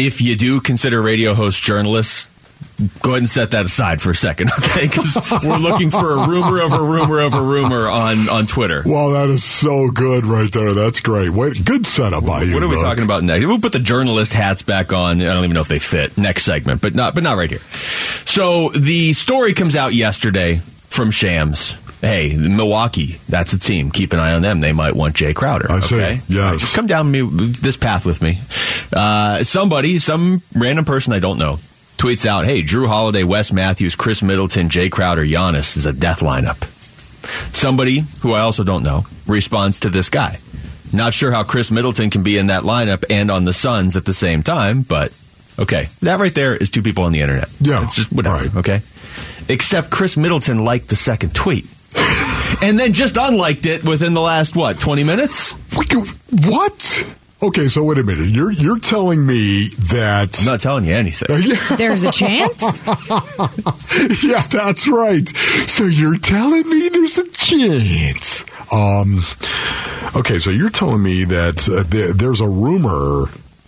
[0.00, 2.26] if you do consider radio hosts journalists,
[3.02, 4.86] go ahead and set that aside for a second, okay?
[4.88, 8.82] Because we're looking for a rumor of a rumor of a rumor on, on Twitter.
[8.86, 10.72] well, that is so good right there.
[10.72, 11.30] That's great.
[11.30, 12.54] Wait, good setup by you.
[12.54, 12.84] What are we Luke.
[12.84, 13.44] talking about next?
[13.46, 15.20] We'll put the journalist hats back on.
[15.20, 17.60] I don't even know if they fit next segment, but not but not right here.
[17.60, 20.56] So the story comes out yesterday
[20.88, 21.74] from Shams.
[22.00, 23.90] Hey, Milwaukee, that's a team.
[23.90, 24.60] Keep an eye on them.
[24.60, 25.70] They might want Jay Crowder.
[25.70, 25.96] I see.
[25.96, 26.20] Okay?
[26.28, 26.50] Yes.
[26.52, 28.38] Right, just come down me, this path with me.
[28.92, 31.58] Uh, somebody, some random person I don't know,
[31.98, 36.20] tweets out, "Hey, Jrue Holiday, Wes Matthews, Khris Middleton, Jay Crowder, Giannis is a death
[36.20, 36.64] lineup."
[37.54, 40.38] Somebody who I also don't know responds to this guy.
[40.92, 44.04] Not sure how Khris Middleton can be in that lineup and on the Suns at
[44.06, 45.12] the same time, but
[45.58, 45.88] okay.
[46.00, 47.48] That right there is two people on the internet.
[47.60, 48.56] Yeah, It's just whatever, right.
[48.56, 48.82] okay?
[49.48, 51.66] Except Khris Middleton liked the second tweet.
[52.62, 55.56] And then just unliked it within the last, what, 20 minutes?
[56.30, 57.04] What?
[57.42, 58.28] Okay, so wait a minute.
[58.28, 61.26] You're you're telling me that I'm not telling you anything.
[61.78, 62.60] There's a chance?
[64.22, 65.26] yeah, that's right.
[65.66, 68.44] So you're telling me there's a chance.
[68.70, 69.22] Um,
[70.14, 73.24] okay, so you're telling me that uh, there, there's a rumor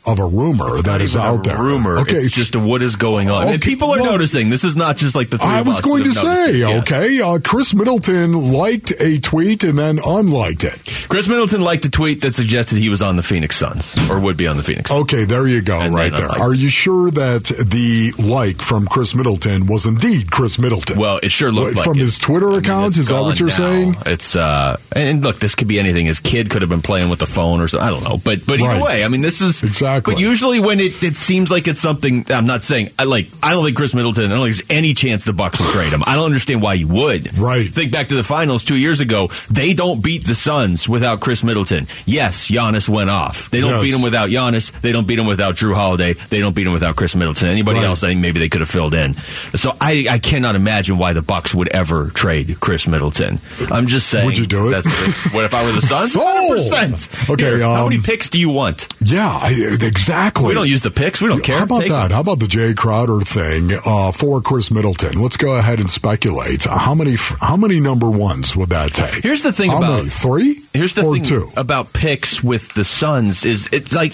[0.06, 1.56] of a rumor that is out there.
[1.56, 1.98] Rumor.
[2.00, 3.48] Okay, it's just what is going on.
[3.48, 4.50] And people are well, noticing.
[4.50, 6.58] This is not just like the three I was going to that have noticed say.
[6.58, 6.82] Yes.
[6.82, 10.80] okay, uh, Khris Middleton liked a tweet and then unliked it.
[11.08, 14.36] Khris Middleton liked a tweet that suggested he was on the Phoenix Suns or would
[14.36, 14.90] be on the Phoenix.
[14.90, 15.02] Suns.
[15.02, 16.28] Okay, there you go, And right there.
[16.28, 20.98] Are you sure that the like from Khris Middleton was indeed Khris Middleton?
[20.98, 22.00] Well, it sure looked like from it.
[22.02, 22.96] his Twitter I mean, account.
[22.98, 23.54] Is that what you're now.
[23.54, 23.94] saying?
[24.06, 26.06] It's uh, and look, this could be anything.
[26.06, 27.86] His kid could have been playing with the phone or something.
[27.86, 28.82] I don't know, but but either Right.
[28.82, 29.91] way, I mean, this is Exactly.
[29.98, 30.14] Exactly.
[30.14, 33.26] But usually when it, it seems like it's something, I'm not saying I like.
[33.42, 34.26] I don't think Khris Middleton.
[34.26, 36.02] I don't think there's any chance the Bucks will trade him.
[36.06, 37.36] I don't understand why you would.
[37.38, 37.66] Right.
[37.72, 39.28] Think back to the finals two years ago.
[39.50, 41.86] They don't beat the Suns without Khris Middleton.
[42.06, 43.50] Yes, Giannis went off.
[43.50, 43.82] They don't Yes.
[43.82, 44.72] beat him without Giannis.
[44.80, 46.12] They don't beat him without Jrue Holiday.
[46.14, 47.48] They don't beat him without Khris Middleton.
[47.48, 47.86] Anybody Right.
[47.86, 48.02] else?
[48.04, 49.14] I think maybe they could have filled in.
[49.54, 53.40] So I, I cannot imagine why the Bucks would ever trade Khris Middleton.
[53.70, 54.26] I'm just saying.
[54.26, 54.70] Would you do it?
[54.72, 56.16] That's what if I were the Suns?
[56.16, 57.30] 100%.
[57.30, 58.88] Okay, Here, how um, many picks do you want?
[59.00, 60.48] Yeah, I, exactly.
[60.48, 61.20] We don't use the picks.
[61.20, 61.58] We don't care.
[61.58, 62.02] How about Take that?
[62.08, 62.10] them.
[62.12, 65.20] How about the Jay Crowder thing uh, for Khris Middleton?
[65.20, 66.64] Let's go ahead and speculate.
[66.64, 67.16] How many?
[67.16, 69.22] How many number ones would that take?
[69.22, 70.08] Here's the thing how about- many?
[70.08, 70.60] three.
[70.72, 71.50] Here's the thing two.
[71.56, 74.12] about picks with the Suns is it's like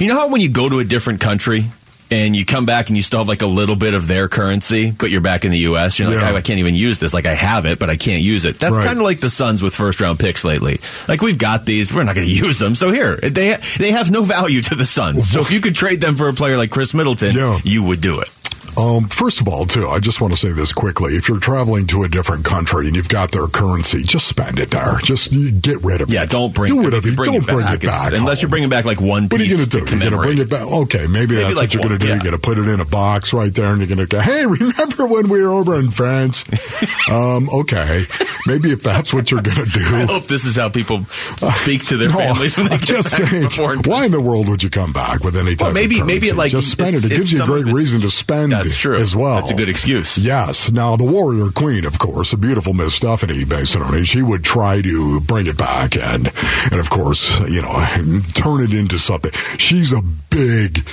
[0.00, 1.66] you know how when you go to a different country
[2.12, 4.90] and you come back and you still have like a little bit of their currency,
[4.90, 5.98] but you're back in the U.S.
[5.98, 6.30] You're like, Yeah.
[6.32, 7.14] "Oh, I can't even use this.
[7.14, 8.58] Like I have it, but I can't use it.
[8.58, 8.86] That's Right.
[8.86, 10.80] kind of like the Suns with first round picks lately.
[11.08, 12.74] Like we've got these, we're not going to use them.
[12.74, 15.28] So here they they have no value to the Suns.
[15.30, 17.58] So if you could trade them for a player like Khris Middleton, Yeah.
[17.64, 18.28] you would do it.
[18.78, 21.14] Um, first of all, too, I just want to say this quickly.
[21.16, 24.70] If you're traveling to a different country and you've got their currency, just spend it
[24.70, 24.96] there.
[25.04, 25.30] Just
[25.60, 26.14] get rid of it.
[26.14, 27.12] Yeah, don't bring do it whatever.
[27.14, 28.12] bring don't it bring it back.
[28.12, 29.96] unless you're bringing back like one What are you piece going to do?
[29.96, 30.66] You're going to bring it back?
[30.66, 32.06] Okay, maybe, Maybe that's like what you're going to do.
[32.08, 32.14] yeah.
[32.14, 34.20] You're going to put it in a box right there, and you're going to go,
[34.20, 36.44] "Hey, remember when we were over in France?"
[37.10, 38.04] um, okay,
[38.46, 39.84] maybe if that's what you're going to do.
[39.84, 42.88] I hope this is how people speak to their No, families when they I'm get
[42.88, 45.74] just back saying, why in the world would you come back with any type Well,
[45.74, 47.04] maybe of maybe it like just spend it.
[47.04, 48.52] It gives you a great reason to spend.
[48.64, 49.36] That's true as well.
[49.36, 50.18] That's a good excuse.
[50.18, 50.70] Yes.
[50.70, 55.20] Now the Warrior Queen, of course, a beautiful Miss Stephanie Masononi, she would try to
[55.20, 56.30] bring it back and,
[56.70, 57.72] and of course, you know,
[58.34, 59.32] turn it into something.
[59.58, 60.86] She's a big,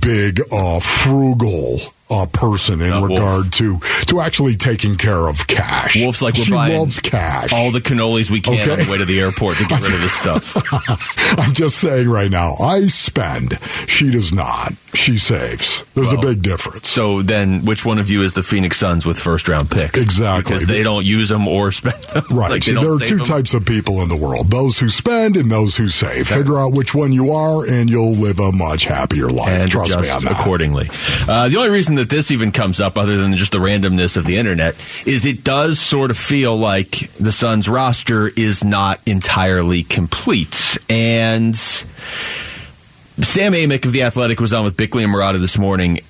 [0.00, 1.78] big, uh, frugal.
[2.10, 3.10] Uh, person in Uh, Wolf.
[3.10, 5.96] regard to to actually taking care of cash.
[6.00, 7.52] Wolf's like we're she buying loves cash.
[7.52, 8.70] all the cannolis we can Okay.
[8.72, 10.56] on the way to the airport to get rid of this stuff.
[11.38, 12.54] I'm just saying right now.
[12.62, 13.58] I spend.
[13.86, 14.72] She does not.
[14.94, 15.82] She saves.
[15.94, 16.88] There's a big difference.
[16.88, 20.00] So then, which one of you is the Phoenix Suns with first round picks?
[20.00, 20.42] Exactly.
[20.42, 22.24] because they don't use them or spend them.
[22.30, 22.50] Right.
[22.52, 23.24] Like, there are two them.
[23.24, 26.28] types of people in the world those who spend and those who save.
[26.28, 29.48] Figure out which one you are, and you'll live a much happier life.
[29.48, 30.32] and Trust me on that.
[30.32, 30.88] accordingly.
[31.28, 34.24] Uh, the only reason that this even comes up, other than just the randomness of
[34.24, 34.74] the internet,
[35.06, 40.78] is it does sort of feel like the Suns roster is not entirely complete.
[40.88, 46.00] And Sam Amick of The Athletic was on with Bickley and Murata this morning.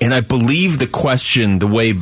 [0.00, 1.94] And I believe the question, the way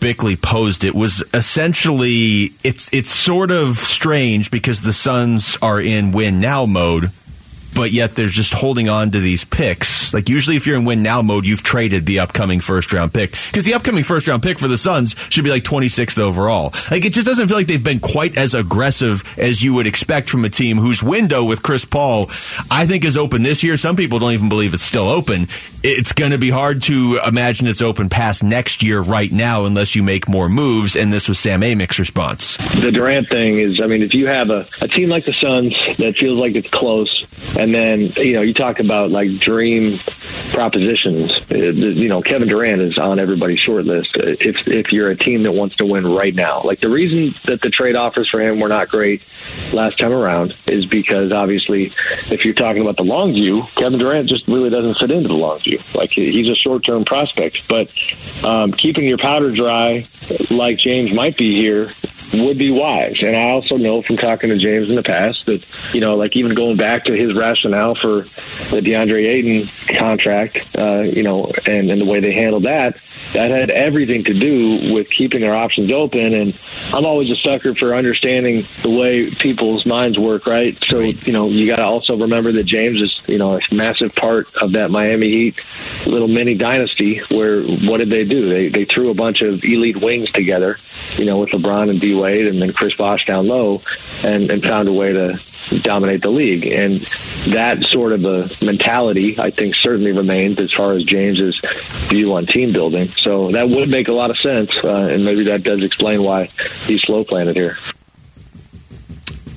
[0.00, 6.12] Bickley posed it, was essentially it's it's sort of strange because the Suns are in
[6.12, 7.10] win now mode,
[7.74, 10.14] but yet they're just holding on to these picks.
[10.14, 13.32] Like usually, if you're in win now mode, you've traded the upcoming first round pick
[13.32, 16.72] because the upcoming first round pick for the Suns should be like 26th overall.
[16.90, 20.30] Like it just doesn't feel like they've been quite as aggressive as you would expect
[20.30, 22.26] from a team whose window with Chris Paul,
[22.70, 23.76] I think, is open this year.
[23.76, 25.48] Some people don't even believe it's still open.
[25.82, 29.94] It's going to be hard to imagine it's open past next year right now unless
[29.94, 30.96] you make more moves.
[30.96, 32.56] And this was Sam Amick's response.
[32.74, 35.74] the Durant thing is, I mean, if you have a, a team like the Suns
[35.98, 37.24] that feels like it's close,
[37.64, 39.98] and then you know you talk about like dream
[40.52, 44.16] propositions, you know Kevin Durant is on everybody's short list.
[44.16, 47.62] If if you're a team that wants to win right now, like the reason that
[47.62, 49.22] the trade offers for him were not great
[49.72, 51.86] last time around is because obviously,
[52.30, 55.34] if you're talking about the long view, Kevin Durant just really doesn't fit into the
[55.34, 55.80] long view.
[55.94, 57.90] Like he's a short term prospect, but
[58.44, 60.04] um, keeping your powder dry,
[60.50, 61.90] like James might be here,
[62.34, 63.22] would be wise.
[63.22, 66.36] And I also know from talking to James in the past that, you know, like
[66.36, 71.90] even going back to his rationale for the DeAndre Ayton contract, uh, you know, and,
[71.90, 72.96] and the way they handled that,
[73.32, 76.34] that had everything to do with keeping their options open.
[76.34, 76.58] And
[76.92, 80.78] I'm always a sucker for understanding the way people's minds work, right?
[80.84, 84.14] So, you know, you got to also remember that James is, you know, a massive
[84.14, 85.60] part of that Miami Heat
[86.06, 88.48] little mini dynasty where what did they do?
[88.48, 90.78] They, they threw a bunch of elite wings together,
[91.16, 93.82] you know, with LeBron and D Wade and then Chris Bosh down low
[94.24, 95.38] and, and found a way to
[95.82, 96.66] dominate the league.
[96.66, 97.00] And
[97.52, 101.60] that sort of a mentality, I think, certainly remains as far as James's
[102.08, 103.08] view on team building.
[103.08, 104.72] So that would make a lot of sense.
[104.82, 106.46] Uh, and maybe that does explain why
[106.86, 107.76] he's slow planted here.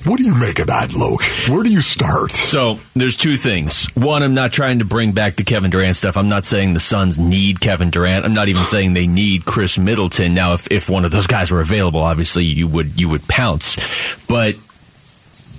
[0.04, 1.22] What do you make of that, Luke?
[1.48, 2.32] Where do you start?
[2.32, 3.86] So there's two things.
[3.94, 6.16] One, I'm not trying to bring back the Kevin Durant stuff.
[6.16, 8.24] I'm not saying the Suns need Kevin Durant.
[8.24, 10.34] I'm not even saying they need Khris Middleton.
[10.34, 13.76] Now, if, if one of those guys were available, obviously you would you would pounce.
[14.28, 14.56] But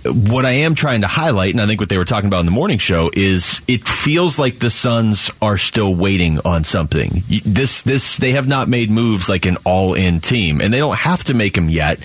[0.06, 2.46] what I am trying to highlight, and I think what they were talking about in
[2.46, 7.24] the morning show, is it feels like the Suns are still waiting on something.
[7.46, 11.24] This, this, they have not made moves like an all-in team, and they don't have
[11.26, 12.00] to make them yet.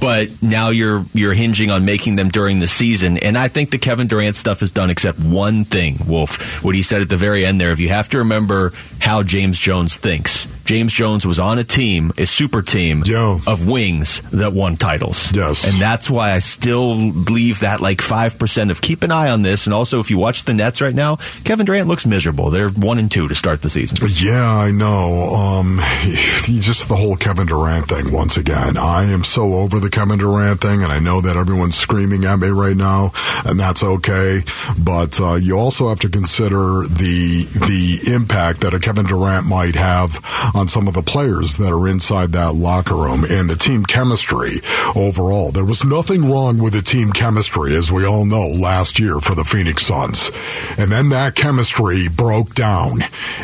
[0.00, 3.78] But now you're you're hinging on making them during the season, and I think the
[3.78, 5.98] Kevin Durant stuff has done except one thing.
[6.06, 7.70] Wolf, what he said at the very end there.
[7.70, 12.12] If you have to remember how James Jones thinks, James Jones was on a team,
[12.16, 13.40] a super team Yeah.
[13.44, 15.32] of wings that won titles.
[15.32, 15.66] Yes.
[15.68, 19.66] And that's why I still leave that like 5% of keep an eye on this.
[19.66, 22.50] And also, if you watch the Nets right now, Kevin Durant looks miserable.
[22.50, 23.98] They're one and two to start the season.
[24.14, 25.34] Yeah, I know.
[25.34, 25.80] Um,
[26.44, 28.76] just the whole Kevin Durant thing once again.
[28.76, 32.38] I am so over the Kevin Durant thing, and I know that everyone's screaming at
[32.38, 33.10] me right now,
[33.44, 34.44] and that's okay.
[34.78, 39.74] But uh, you also have to consider the the impact that a Kevin Durant might
[39.74, 40.20] have
[40.60, 44.60] on some of the players that are inside that locker room and the team chemistry
[44.94, 45.50] overall.
[45.50, 49.34] There was nothing wrong with the team chemistry, as we all know, last year for
[49.34, 50.30] the Phoenix Suns,
[50.76, 52.98] and then that chemistry broke down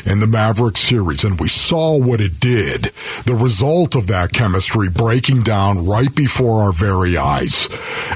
[0.05, 2.93] in the Maverick series, and we saw what it did.
[3.25, 7.67] The result of that chemistry breaking down right before our very eyes.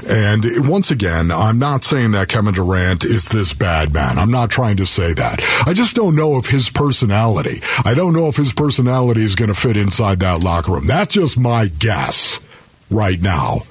[0.07, 4.19] And once again, I'm not saying that Kevin Durant is this bad man.
[4.19, 5.41] I'm not trying to say that.
[5.65, 9.49] I just don't know if his personality, I don't know if his personality is going
[9.49, 10.87] to fit inside that locker room.
[10.87, 12.39] That's just my guess
[12.89, 13.61] right now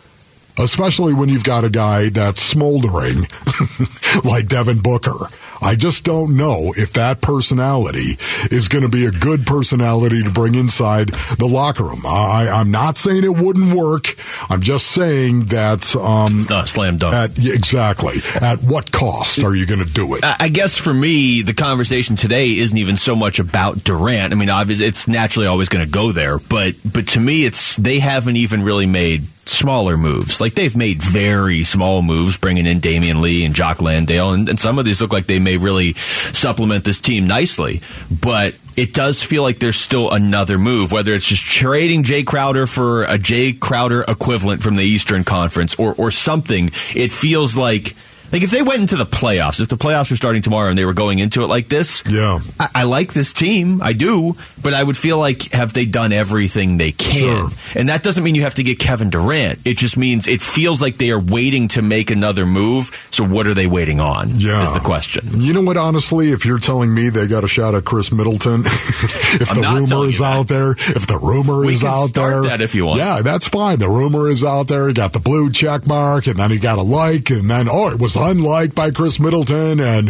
[0.58, 3.26] especially when you've got a guy that's smoldering
[4.24, 5.16] like Devin Booker.
[5.62, 8.16] I just don't know if that personality
[8.50, 12.02] is going to be a good personality to bring inside the locker room.
[12.06, 14.16] I, I'm not saying it wouldn't work.
[14.50, 15.94] I'm just saying that.
[15.96, 17.14] Um, It's not slam dunk.
[17.14, 18.14] at, exactly.
[18.40, 20.20] At what cost are you going to do it?
[20.24, 24.32] I guess for me, the conversation today isn't even so much about Durant.
[24.32, 27.76] I mean, obviously, it's naturally always going to go there, but but to me, it's
[27.76, 30.40] they haven't even really made smaller moves.
[30.40, 34.58] Like they've made very small moves, bringing in Damion Lee and Jock Landale, and, and
[34.60, 37.80] some of these look like they really supplement this team nicely.
[38.10, 42.66] But it does feel like there's still another move, whether it's just trading Jae Crowder
[42.66, 46.70] for a Jae Crowder equivalent from the Eastern Conference or or something.
[46.94, 47.94] It feels like.
[48.32, 50.84] Like if they went into the playoffs, if the playoffs were starting tomorrow and they
[50.84, 52.40] were going into it like this, Yeah.
[52.58, 56.12] I, I like this team, I do, but I would feel like have they done
[56.12, 57.48] everything they can?
[57.48, 57.48] Sure.
[57.74, 59.60] And that doesn't mean you have to get Kevin Durant.
[59.64, 62.90] It just means it feels like they are waiting to make another move.
[63.10, 64.30] So what are they waiting on?
[64.38, 64.62] Yeah.
[64.62, 65.28] is the question.
[65.40, 65.76] You know what?
[65.76, 69.68] Honestly, if you're telling me they got a shot at Khris Middleton, if I'm the
[69.68, 72.98] rumor is out there, if the rumor We is out there, that if you want.
[72.98, 73.78] Yeah, that's fine.
[73.78, 74.88] The rumor is out there.
[74.88, 77.88] You got the blue check mark, and then you got a like, and then oh,
[77.90, 80.08] it was unliked by Khris Middleton, and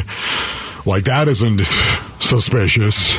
[0.84, 1.62] like that isn't
[2.30, 3.18] suspicious.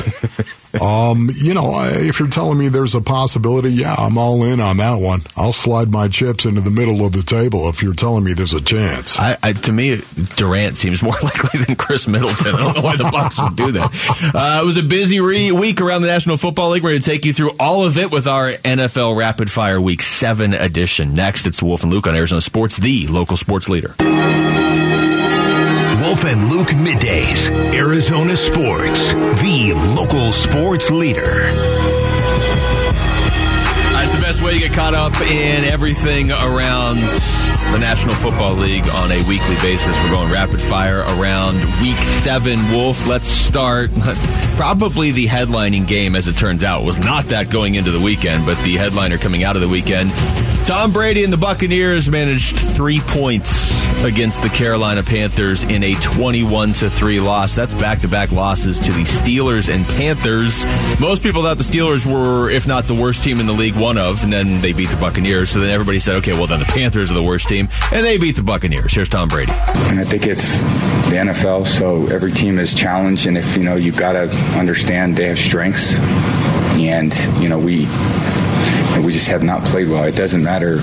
[0.82, 4.78] um, you know, if you're telling me there's a possibility, yeah, I'm all in on
[4.78, 5.20] that one.
[5.36, 8.54] I'll slide my chips into the middle of the table if you're telling me there's
[8.54, 9.18] a chance.
[9.18, 10.00] I, I, to me,
[10.36, 12.54] Durant seems more likely than Khris Middleton.
[12.54, 14.32] I don't know why the Bucks would do that.
[14.34, 16.82] Uh, it was a busy re- week around the National Football League.
[16.82, 20.00] We're going to take you through all of it with our NFL Rapid Fire Week
[20.00, 21.14] Seven edition.
[21.14, 23.94] Next, it's Wolf and Luke on Arizona Sports, the local sports leader.
[26.02, 27.48] Wolf and Luke middays.
[27.72, 31.22] Arizona Sports, the local sports leader.
[33.92, 36.98] That's the best way to get caught up in everything around
[37.70, 39.98] the National Football League on a weekly basis.
[39.98, 42.70] We're going rapid fire around week seven.
[42.70, 43.90] Wolf, let's start.
[44.56, 48.44] Probably the headlining game, as it turns out, was not that going into the weekend,
[48.44, 50.10] but the headliner coming out of the weekend.
[50.66, 53.72] Tom Brady and the Buccaneers managed three points
[54.04, 57.54] against the Carolina Panthers in a 21 to 3 loss.
[57.56, 60.64] That's back to back losses to the Steelers and Panthers.
[61.00, 63.98] Most people thought the Steelers were, if not the worst team in the league, one
[63.98, 65.50] of, and then they beat the Buccaneers.
[65.50, 68.16] So then everybody said, okay, well, then the Panthers are the worst team, and they
[68.16, 68.94] beat the Buccaneers.
[68.94, 69.52] Here's Tom Brady.
[69.52, 70.60] And I think it's
[71.10, 75.16] the NFL, so every team is challenged, and if you know, you've got to understand
[75.16, 75.98] they have strengths,
[76.78, 77.86] and you know we
[79.04, 80.04] we just have not played well.
[80.04, 80.78] It doesn't matter,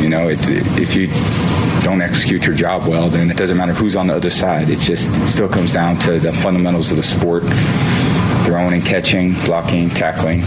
[0.00, 0.38] you know, it,
[0.78, 1.08] if you
[1.82, 4.70] don't execute your job well, then it doesn't matter who's on the other side.
[4.70, 7.42] It just still comes down to the fundamentals of the sport:
[8.46, 10.42] throwing and catching, blocking, tackling.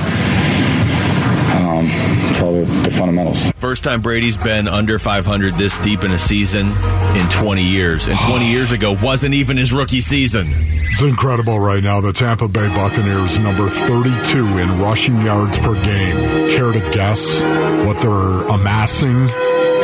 [1.79, 1.85] Um,
[2.31, 3.51] it's all the, the fundamentals.
[3.53, 6.67] First time Brady's been under 500 this deep in a season
[7.15, 8.07] in 20 years.
[8.07, 10.47] And 20 years ago wasn't even his rookie season.
[10.49, 12.01] It's incredible right now.
[12.01, 16.49] The Tampa Bay Buccaneers, number 32 in rushing yards per game.
[16.49, 17.41] Care to guess
[17.85, 19.15] what they're amassing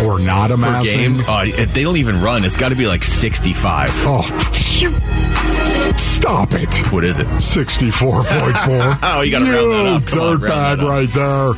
[0.05, 0.99] or not Per amassing?
[1.15, 2.43] game, uh, they don't even run.
[2.43, 3.89] It's got to be like 65.
[4.05, 4.89] Oh, You-
[5.98, 6.74] Stop it.
[6.91, 7.28] What is it?
[7.28, 9.00] 64.4.
[9.08, 10.06] Oh, you gotta round that up.
[10.08, 10.89] Come on, round dirtbag up.
[10.89, 11.54] right there.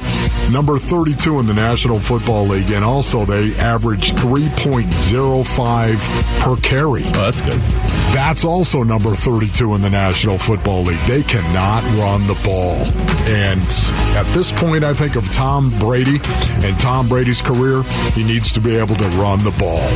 [0.51, 2.71] Number 32 in the National Football League.
[2.71, 7.03] And also, they average 3.05 per carry.
[7.05, 7.59] Oh, that's good.
[8.13, 10.99] That's also number 32 in the National Football League.
[11.07, 12.77] They cannot run the ball.
[13.27, 13.61] And
[14.15, 16.19] at this point, I think of Tom Brady
[16.65, 19.89] and Tom Brady's career, he needs to be able to run the ball.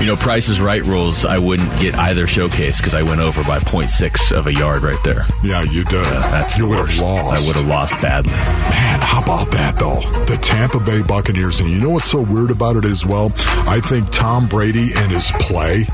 [0.00, 1.24] You know, Price is Right rules.
[1.24, 5.02] I wouldn't get either showcase because I went over by 0.6 of a yard right
[5.04, 5.26] there.
[5.42, 5.94] Yeah, you did.
[5.96, 7.42] Uh, that's you would have lost.
[7.42, 8.32] I would have lost badly.
[8.32, 10.00] Man, how about that though?
[10.24, 13.32] The Tampa Bay Buccaneers, and you know what's so weird about it as well?
[13.68, 15.84] I think Tom Brady and his play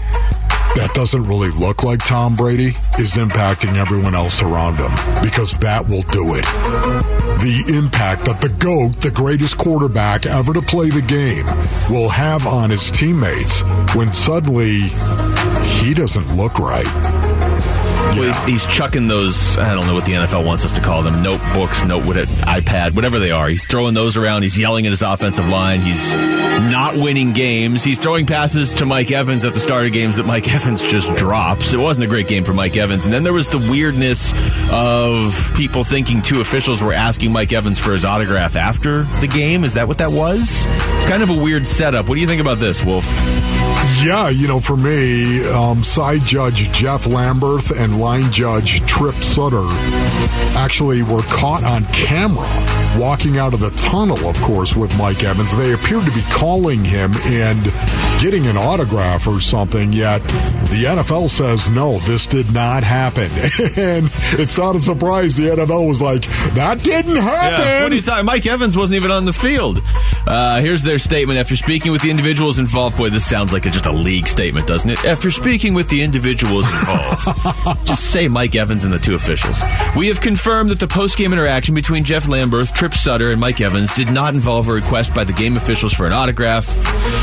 [0.77, 2.69] that doesn't really look like Tom Brady
[2.99, 4.91] is impacting everyone else around him
[5.23, 6.45] because that will do it.
[7.43, 11.45] The impact that the GOAT, the greatest quarterback ever to play the game,
[11.91, 13.61] will have on his teammates
[13.95, 14.81] when suddenly
[15.83, 16.87] he doesn't look right.
[18.15, 19.57] Well, he's, he's chucking those.
[19.57, 21.23] I don't know what the NFL wants us to call them.
[21.23, 23.49] Notebooks, note what iPad, whatever they are.
[23.49, 24.43] He's throwing those around.
[24.43, 25.81] He's yelling at his offensive line.
[25.81, 27.83] He's not winning games.
[27.83, 31.13] He's throwing passes to Mike Evans at the start of games that Mike Evans just
[31.15, 31.73] drops.
[31.73, 33.05] It wasn't a great game for Mike Evans.
[33.05, 34.33] And then there was the weirdness
[34.73, 39.65] of people thinking two officials were asking Mike Evans for his autograph after the game.
[39.65, 40.67] Is that what that was?
[40.67, 42.09] It's kind of a weird setup.
[42.09, 43.07] What do you think about this, Wolf?
[44.05, 49.67] Yeah, you know, for me, um, side judge Jeff Lamberth and line judge Tripp Sutter
[50.57, 55.57] actually were caught on camera walking out of the tunnel, of course, with Mike Evans.
[55.57, 57.63] They appeared to be calling him and
[58.21, 60.21] getting an autograph or something, yet
[60.73, 63.31] the NFL says, no, this did not happen.
[63.77, 66.23] and it's not a surprise the NFL was like,
[66.55, 67.67] that didn't happen.
[67.67, 68.27] Yeah, what are you talking?
[68.27, 69.83] Mike Evans wasn't even on the field.
[70.27, 71.39] Uh, here's their statement.
[71.39, 74.67] After speaking with the individuals involved, boy, this sounds like a, just a league statement,
[74.67, 75.05] doesn't it?
[75.05, 79.61] After speaking with the individuals involved, just say Mike Evans and the two officials.
[79.97, 83.95] We have confirmed that the post-game interaction between Jeff Lamberth, Tripp Sutter, and Mike Evans
[83.95, 86.67] did not involve a request by the game officials for an autograph.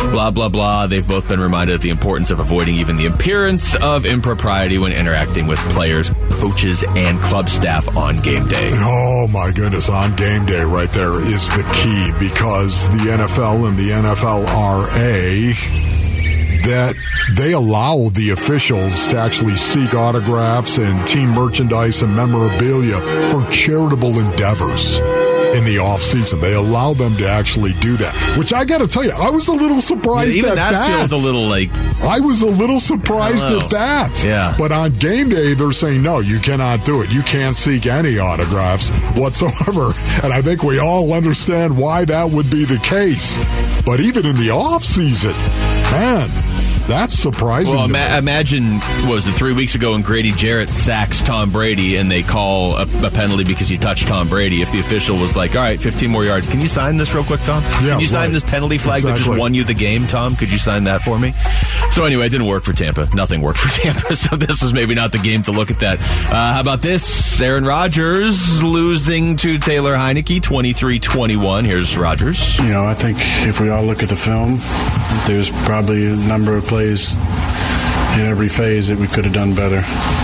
[0.10, 0.88] Blah blah blah.
[0.88, 4.94] They've both been reminded of the importance of avoiding even the appearance of impropriety when
[4.94, 8.72] interacting with players, coaches, and club staff on game day.
[8.76, 13.76] Oh my goodness, on game day right there is the key because the NFL and
[13.78, 15.56] the NFLRA
[16.68, 16.96] that
[17.36, 24.20] they allow the officials to actually seek autographs and team merchandise and memorabilia for charitable
[24.20, 25.02] endeavors
[25.56, 26.40] in the off season.
[26.40, 29.48] They allow them to actually do that, which I got to tell you, I was
[29.48, 30.98] a little surprised Even at that, that.
[30.98, 34.24] feels a little like I was a little surprised at that.
[34.24, 34.56] Yeah.
[34.58, 37.12] But on game day, they're saying, no, you cannot do it.
[37.12, 39.92] You can't seek any autographs whatsoever.
[40.22, 43.38] And I think we all understand why that would be the case.
[43.86, 45.32] But even in the off season,
[45.92, 46.30] man,
[46.90, 47.76] that's surprising.
[47.76, 52.12] Well, ima- imagine was it three weeks ago when Grady Jarrett sacks Tom Brady and
[52.12, 54.62] they call a, a penalty because you touched Tom Brady.
[54.62, 57.24] If the official was like, "All right, 15 more yards, can you sign this real
[57.24, 57.64] quick, Tom?
[57.84, 58.34] Yeah, can you sign right.
[58.34, 60.36] this penalty flag that just won you the game, Tom?
[60.36, 61.34] Could you sign that for me?"
[61.92, 63.08] So anyway, it didn't work for Tampa.
[63.14, 64.16] Nothing worked for Tampa.
[64.16, 66.00] So this was maybe not the game to look at that.
[66.00, 67.40] Uh, how about this?
[67.42, 71.66] Aaron Rodgers losing to Taylor Heinicke, 23-21.
[71.66, 72.58] Here's Rodgers.
[72.60, 73.18] You know, I think
[73.48, 74.58] if we all look at the film,
[75.26, 77.18] there's probably a number of plays
[78.18, 79.82] in every phase that we could have done better.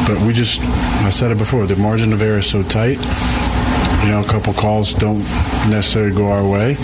[0.08, 2.98] But we just, I said it before, the margin of error is so tight.
[4.04, 5.20] You know, a couple calls don't
[5.70, 6.76] necessarily go our way,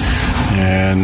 [0.54, 1.02] and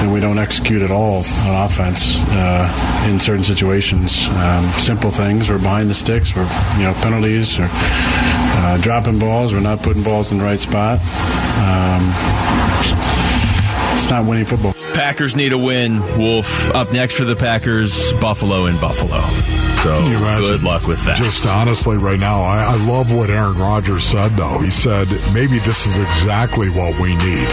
[0.00, 4.28] then we don't execute at all on offense uh, in certain situations.
[4.28, 6.42] Um, simple things, we're behind the sticks, we're
[6.76, 10.98] you know penalties, or uh, dropping balls, we're not putting balls in the right spot.
[11.64, 12.12] Um,
[13.94, 14.74] it's not winning football.
[15.04, 16.00] Packers need a win.
[16.18, 19.20] Wolf up next for the Packers, Buffalo and Buffalo.
[19.84, 20.46] So Can you imagine?
[20.46, 21.18] good luck with that.
[21.18, 24.58] Just honestly, right now, I, I love what Aaron Rodgers said, though.
[24.58, 27.48] He said, maybe this is exactly what we need.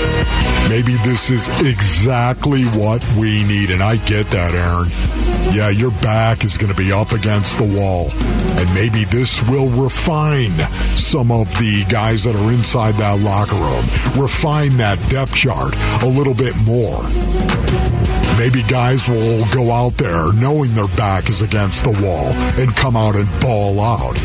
[0.70, 3.70] Maybe this is exactly what we need.
[3.70, 4.90] And I get that, Aaron.
[5.54, 8.12] Yeah, your back is going to be up against the wall.
[8.14, 10.52] And maybe this will refine
[10.96, 16.08] some of the guys that are inside that locker room, refine that depth chart a
[16.08, 18.01] little bit more.
[18.42, 22.26] Maybe guys will go out there knowing their back is against the wall
[22.60, 24.16] and come out and ball out.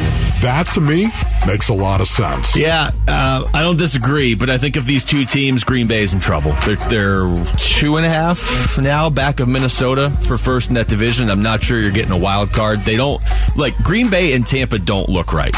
[0.40, 1.10] That to me
[1.46, 2.56] makes a lot of sense.
[2.56, 6.14] yeah, uh, I don't disagree, but I think of these two teams, Green Bay is
[6.14, 6.52] in trouble.
[6.64, 11.28] They're, they're two and a half now back of Minnesota for first in that division.
[11.28, 12.80] I'm not sure you're getting a wild card.
[12.80, 13.22] They don't
[13.54, 15.54] like Green Bay and Tampa don't look right.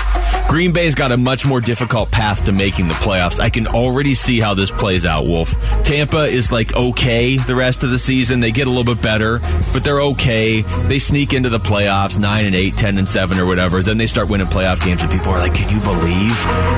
[0.48, 3.38] Green Bay's got a much more difficult path to making the playoffs.
[3.38, 5.54] I can already see how this plays out, Wolf.
[5.84, 8.40] Tampa is like okay the rest of the season.
[8.40, 9.40] They get a little bit better,
[9.74, 10.62] but they're okay.
[10.62, 13.82] They sneak into the playoffs, 9 and 8, 10 and 7 or whatever.
[13.82, 16.34] Then they start winning playoff games and people are like, "Can you believe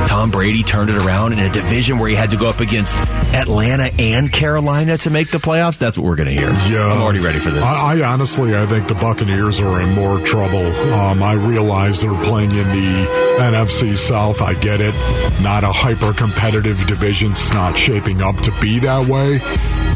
[0.08, 2.96] Tom Brady turned it around in a division where he had to go up against
[3.32, 6.50] Atlanta and Carolina to make the playoffs?" That's what we're going to hear.
[6.68, 7.62] Yeah, I'm already ready for this.
[7.62, 10.66] I, I honestly, I think the Buccaneers are in more trouble.
[10.92, 14.42] Um, I realize they're playing in the NFC South.
[14.42, 14.94] I get it.
[15.42, 17.32] Not a hyper competitive division.
[17.32, 19.40] It's not shaping up to be that way.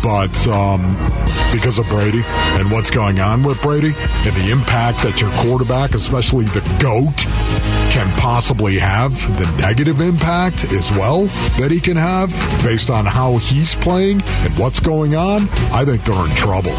[0.05, 0.83] But um,
[1.51, 5.95] because of Brady and what's going on with Brady and the impact that your quarterback,
[5.95, 7.17] especially the GOAT,
[7.91, 11.25] can possibly have, the negative impact as well
[11.59, 12.29] that he can have
[12.63, 16.75] based on how he's playing and what's going on, I think they're in trouble.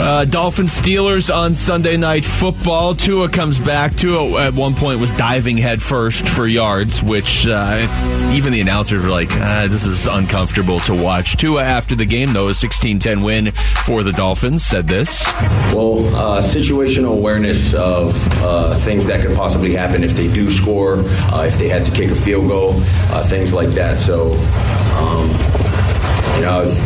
[0.00, 2.94] Uh, Steelers on Sunday Night Football.
[2.94, 3.96] Tua comes back.
[3.96, 9.02] Tua at one point was diving head first for yards, which uh, even the announcers
[9.02, 13.24] were like, ah, "This is uncomfortable to watch." Tua after the game, though, a 16-10
[13.24, 15.26] win for the Dolphins, said this.
[15.74, 20.96] Well, uh, situational awareness of uh, things that could possibly happen if they do score,
[20.96, 22.74] uh, if they had to kick a field goal,
[23.10, 23.98] uh, things like that.
[23.98, 24.32] So,
[24.96, 25.28] um,
[26.38, 26.78] you know, I was,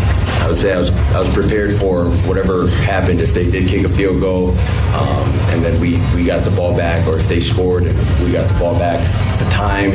[0.42, 3.84] I would say I was, I was prepared for whatever happened if they did kick
[3.84, 7.40] a field goal, um, and then we, we got the ball back, or if they
[7.40, 8.98] scored and we got the ball back.
[9.38, 9.92] The time,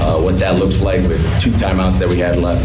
[0.00, 2.64] uh, what that looks like with two timeouts that we had left.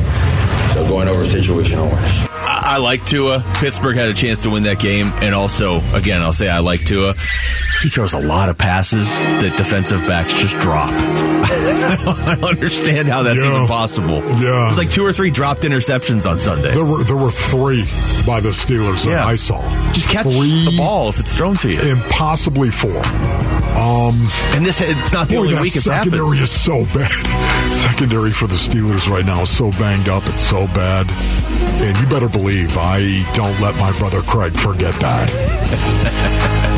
[0.73, 2.27] So going over situational awareness.
[2.31, 3.43] I, I like Tua.
[3.55, 6.81] Pittsburgh had a chance to win that game, and also, again, I'll say I like
[6.85, 7.13] Tua.
[7.83, 10.89] He throws a lot of passes that defensive backs just drop.
[11.47, 13.53] I don't understand how that's Yeah.
[13.55, 14.23] even possible.
[14.41, 14.65] Yeah.
[14.65, 16.73] It was like two or three dropped interceptions on Sunday.
[16.73, 17.83] There were there were three
[18.25, 19.25] by the Steelers that Yeah.
[19.25, 19.61] I saw.
[19.93, 21.79] Just catch three the ball if it's thrown to you.
[21.81, 23.01] and possibly four.
[23.85, 24.15] Um,
[24.55, 27.69] and this it's not the boy, only week secondary is so bad.
[27.69, 30.23] secondary for the Steelers right now is so banged up.
[30.25, 31.07] It's so bad,
[31.81, 36.71] and you better believe I don't let my brother Craig forget that.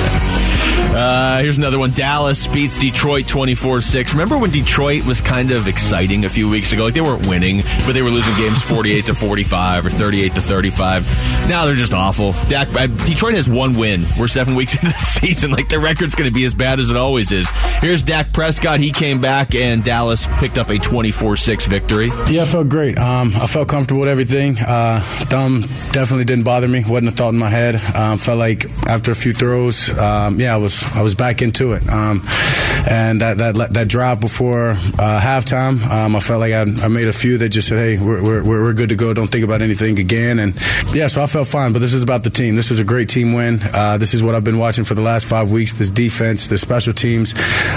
[0.89, 1.91] Uh, here's another one.
[1.91, 4.13] Dallas beats Detroit 24 6.
[4.13, 6.85] Remember when Detroit was kind of exciting a few weeks ago?
[6.85, 10.41] Like they weren't winning, but they were losing games 48 to 45 or 38 to
[10.41, 11.47] 35.
[11.49, 12.33] Now they're just awful.
[12.47, 14.05] Dak, uh, Detroit has one win.
[14.19, 15.51] We're seven weeks into the season.
[15.51, 17.49] Like their record's going to be as bad as it always is.
[17.81, 18.79] Here's Dak Prescott.
[18.79, 22.07] He came back, and Dallas picked up a 24 6 victory.
[22.27, 22.97] Yeah, I felt great.
[22.97, 24.57] Um, I felt comfortable with everything.
[24.57, 25.61] Uh, thumb
[25.91, 26.83] definitely didn't bother me.
[26.87, 27.75] wasn't a thought in my head.
[27.95, 31.73] Um, felt like after a few throws, um, yeah, I was I was back into
[31.73, 31.87] it.
[31.89, 32.23] Um,
[32.89, 37.07] and that that that drive before uh, halftime, um, I felt like I, I made
[37.07, 39.13] a few that just said, "Hey, we're, we're we're good to go.
[39.13, 40.55] Don't think about anything again." And
[40.93, 41.73] yeah, so I felt fine.
[41.73, 42.55] But this is about the team.
[42.55, 43.59] This was a great team win.
[43.73, 45.73] Uh, this is what I've been watching for the last five weeks.
[45.73, 47.33] This defense, the special teams,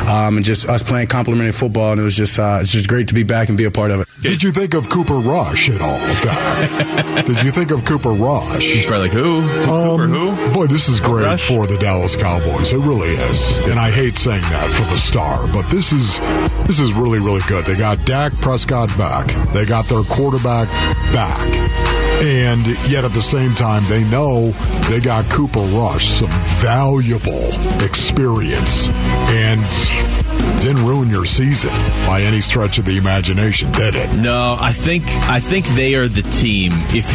[0.06, 1.92] um, and just us playing complementary football.
[1.92, 3.90] And it was just uh, it's just great to be back and be a part
[3.90, 4.09] of it.
[4.20, 5.98] Did you think of Cooper Rush at all?
[7.24, 8.62] Did you think of Cooper Rush?
[8.64, 9.40] He's probably like, who?
[9.64, 10.52] Cooper um, who?
[10.54, 11.48] Boy, this is great Rush?
[11.48, 12.70] for the Dallas Cowboys.
[12.72, 13.66] It really is.
[13.68, 16.18] And I hate saying that for the star, but this is
[16.66, 17.64] this is really really good.
[17.64, 19.26] They got Dak Prescott back.
[19.54, 20.68] They got their quarterback
[21.12, 21.48] back.
[22.22, 24.50] And yet at the same time, they know
[24.90, 26.28] they got Cooper Rush, some
[26.60, 27.48] valuable
[27.82, 28.88] experience,
[29.30, 30.19] and
[30.60, 31.70] didn't ruin your season
[32.06, 34.14] by any stretch of the imagination, did it?
[34.14, 36.72] No, I think I think they are the team.
[36.90, 37.06] If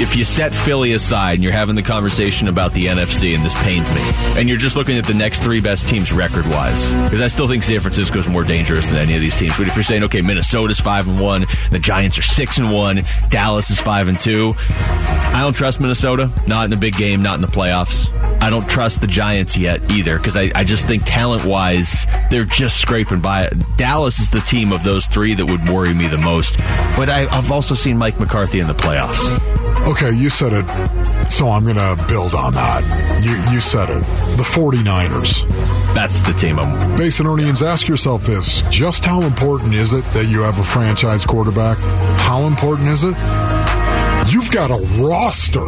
[0.00, 3.54] if you set Philly aside and you're having the conversation about the NFC, and this
[3.62, 4.02] pains me,
[4.38, 7.48] and you're just looking at the next three best teams record wise, because I still
[7.48, 9.56] think San Francisco is more dangerous than any of these teams.
[9.56, 13.02] But if you're saying okay, Minnesota's five and one, the Giants are six and one,
[13.28, 16.30] Dallas is five and two, I don't trust Minnesota.
[16.46, 18.08] Not in the big game, not in the playoffs.
[18.40, 22.44] I don't trust the Giants yet either because I, I just think talent wise they're
[22.44, 23.50] just scraping by.
[23.76, 26.56] Dallas is the team of those three that would worry me the most.
[26.96, 29.28] But I, I've also seen Mike McCarthy in the playoffs.
[29.90, 30.68] Okay, you said it,
[31.30, 32.82] so I'm going to build on that.
[33.24, 34.00] You, you said it.
[34.36, 35.48] The 49ers.
[35.94, 36.70] That's the team I'm.
[36.96, 38.62] Basinonians, ask yourself this.
[38.70, 41.78] Just how important is it that you have a franchise quarterback?
[42.18, 43.14] How important is it?
[44.50, 45.60] You've got a roster,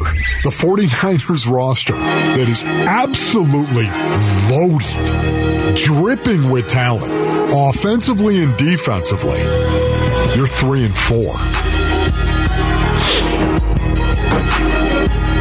[0.43, 3.87] the 49ers roster, that is absolutely
[4.51, 7.13] loaded, dripping with talent,
[7.53, 9.39] offensively and defensively.
[10.35, 11.33] You're three and four.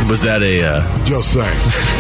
[0.08, 0.64] Was that a?
[0.64, 1.91] Uh, Just saying.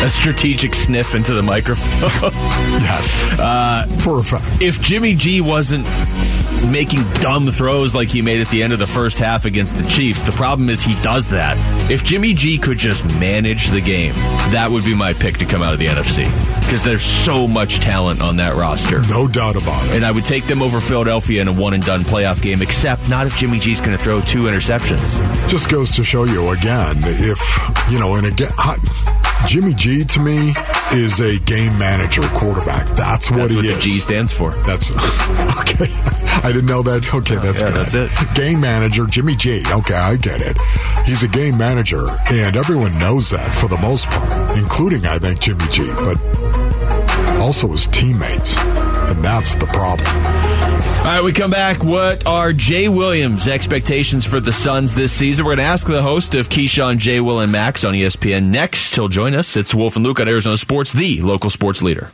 [0.00, 2.30] A strategic sniff into the microphone.
[2.80, 3.24] yes.
[3.38, 4.62] Uh, For a fact.
[4.62, 5.86] if Jimmy G wasn't
[6.72, 9.84] making dumb throws like he made at the end of the first half against the
[9.88, 11.56] Chiefs, the problem is he does that.
[11.90, 14.12] If Jimmy G could just manage the game,
[14.52, 16.24] that would be my pick to come out of the NFC.
[16.60, 19.02] Because there's so much talent on that roster.
[19.08, 19.92] No doubt about it.
[19.96, 23.08] And I would take them over Philadelphia in a one and done playoff game, except
[23.08, 25.18] not if Jimmy G's going to throw two interceptions.
[25.48, 27.40] Just goes to show you again, if,
[27.90, 28.76] you know, and again, I-
[29.46, 30.52] Jimmy G to me
[30.92, 32.86] is a game manager quarterback.
[32.88, 33.74] That's what That's he what is.
[33.76, 34.50] the G stands for.
[34.64, 34.90] That's
[35.60, 35.86] okay.
[36.44, 37.08] I didn't know that.
[37.14, 37.86] Okay, that's Yeah, good.
[37.86, 38.34] that's it.
[38.34, 39.62] Game manager, Jimmy G.
[39.70, 40.56] Okay, I get it.
[41.06, 45.40] He's a game manager, and everyone knows that for the most part, including I think
[45.40, 46.18] Jimmy G, but
[47.38, 50.06] also his teammates, and that's the problem.
[50.98, 51.82] All right, we come back.
[51.82, 55.46] What are Jay Williams' expectations for the Suns this season?
[55.46, 58.94] We're going to ask the host of Keyshawn, Jay, Will, and Max on ESPN next.
[58.94, 59.56] He'll join us.
[59.56, 62.10] It's Wolf and Luke on Arizona Sports, the local sports leader.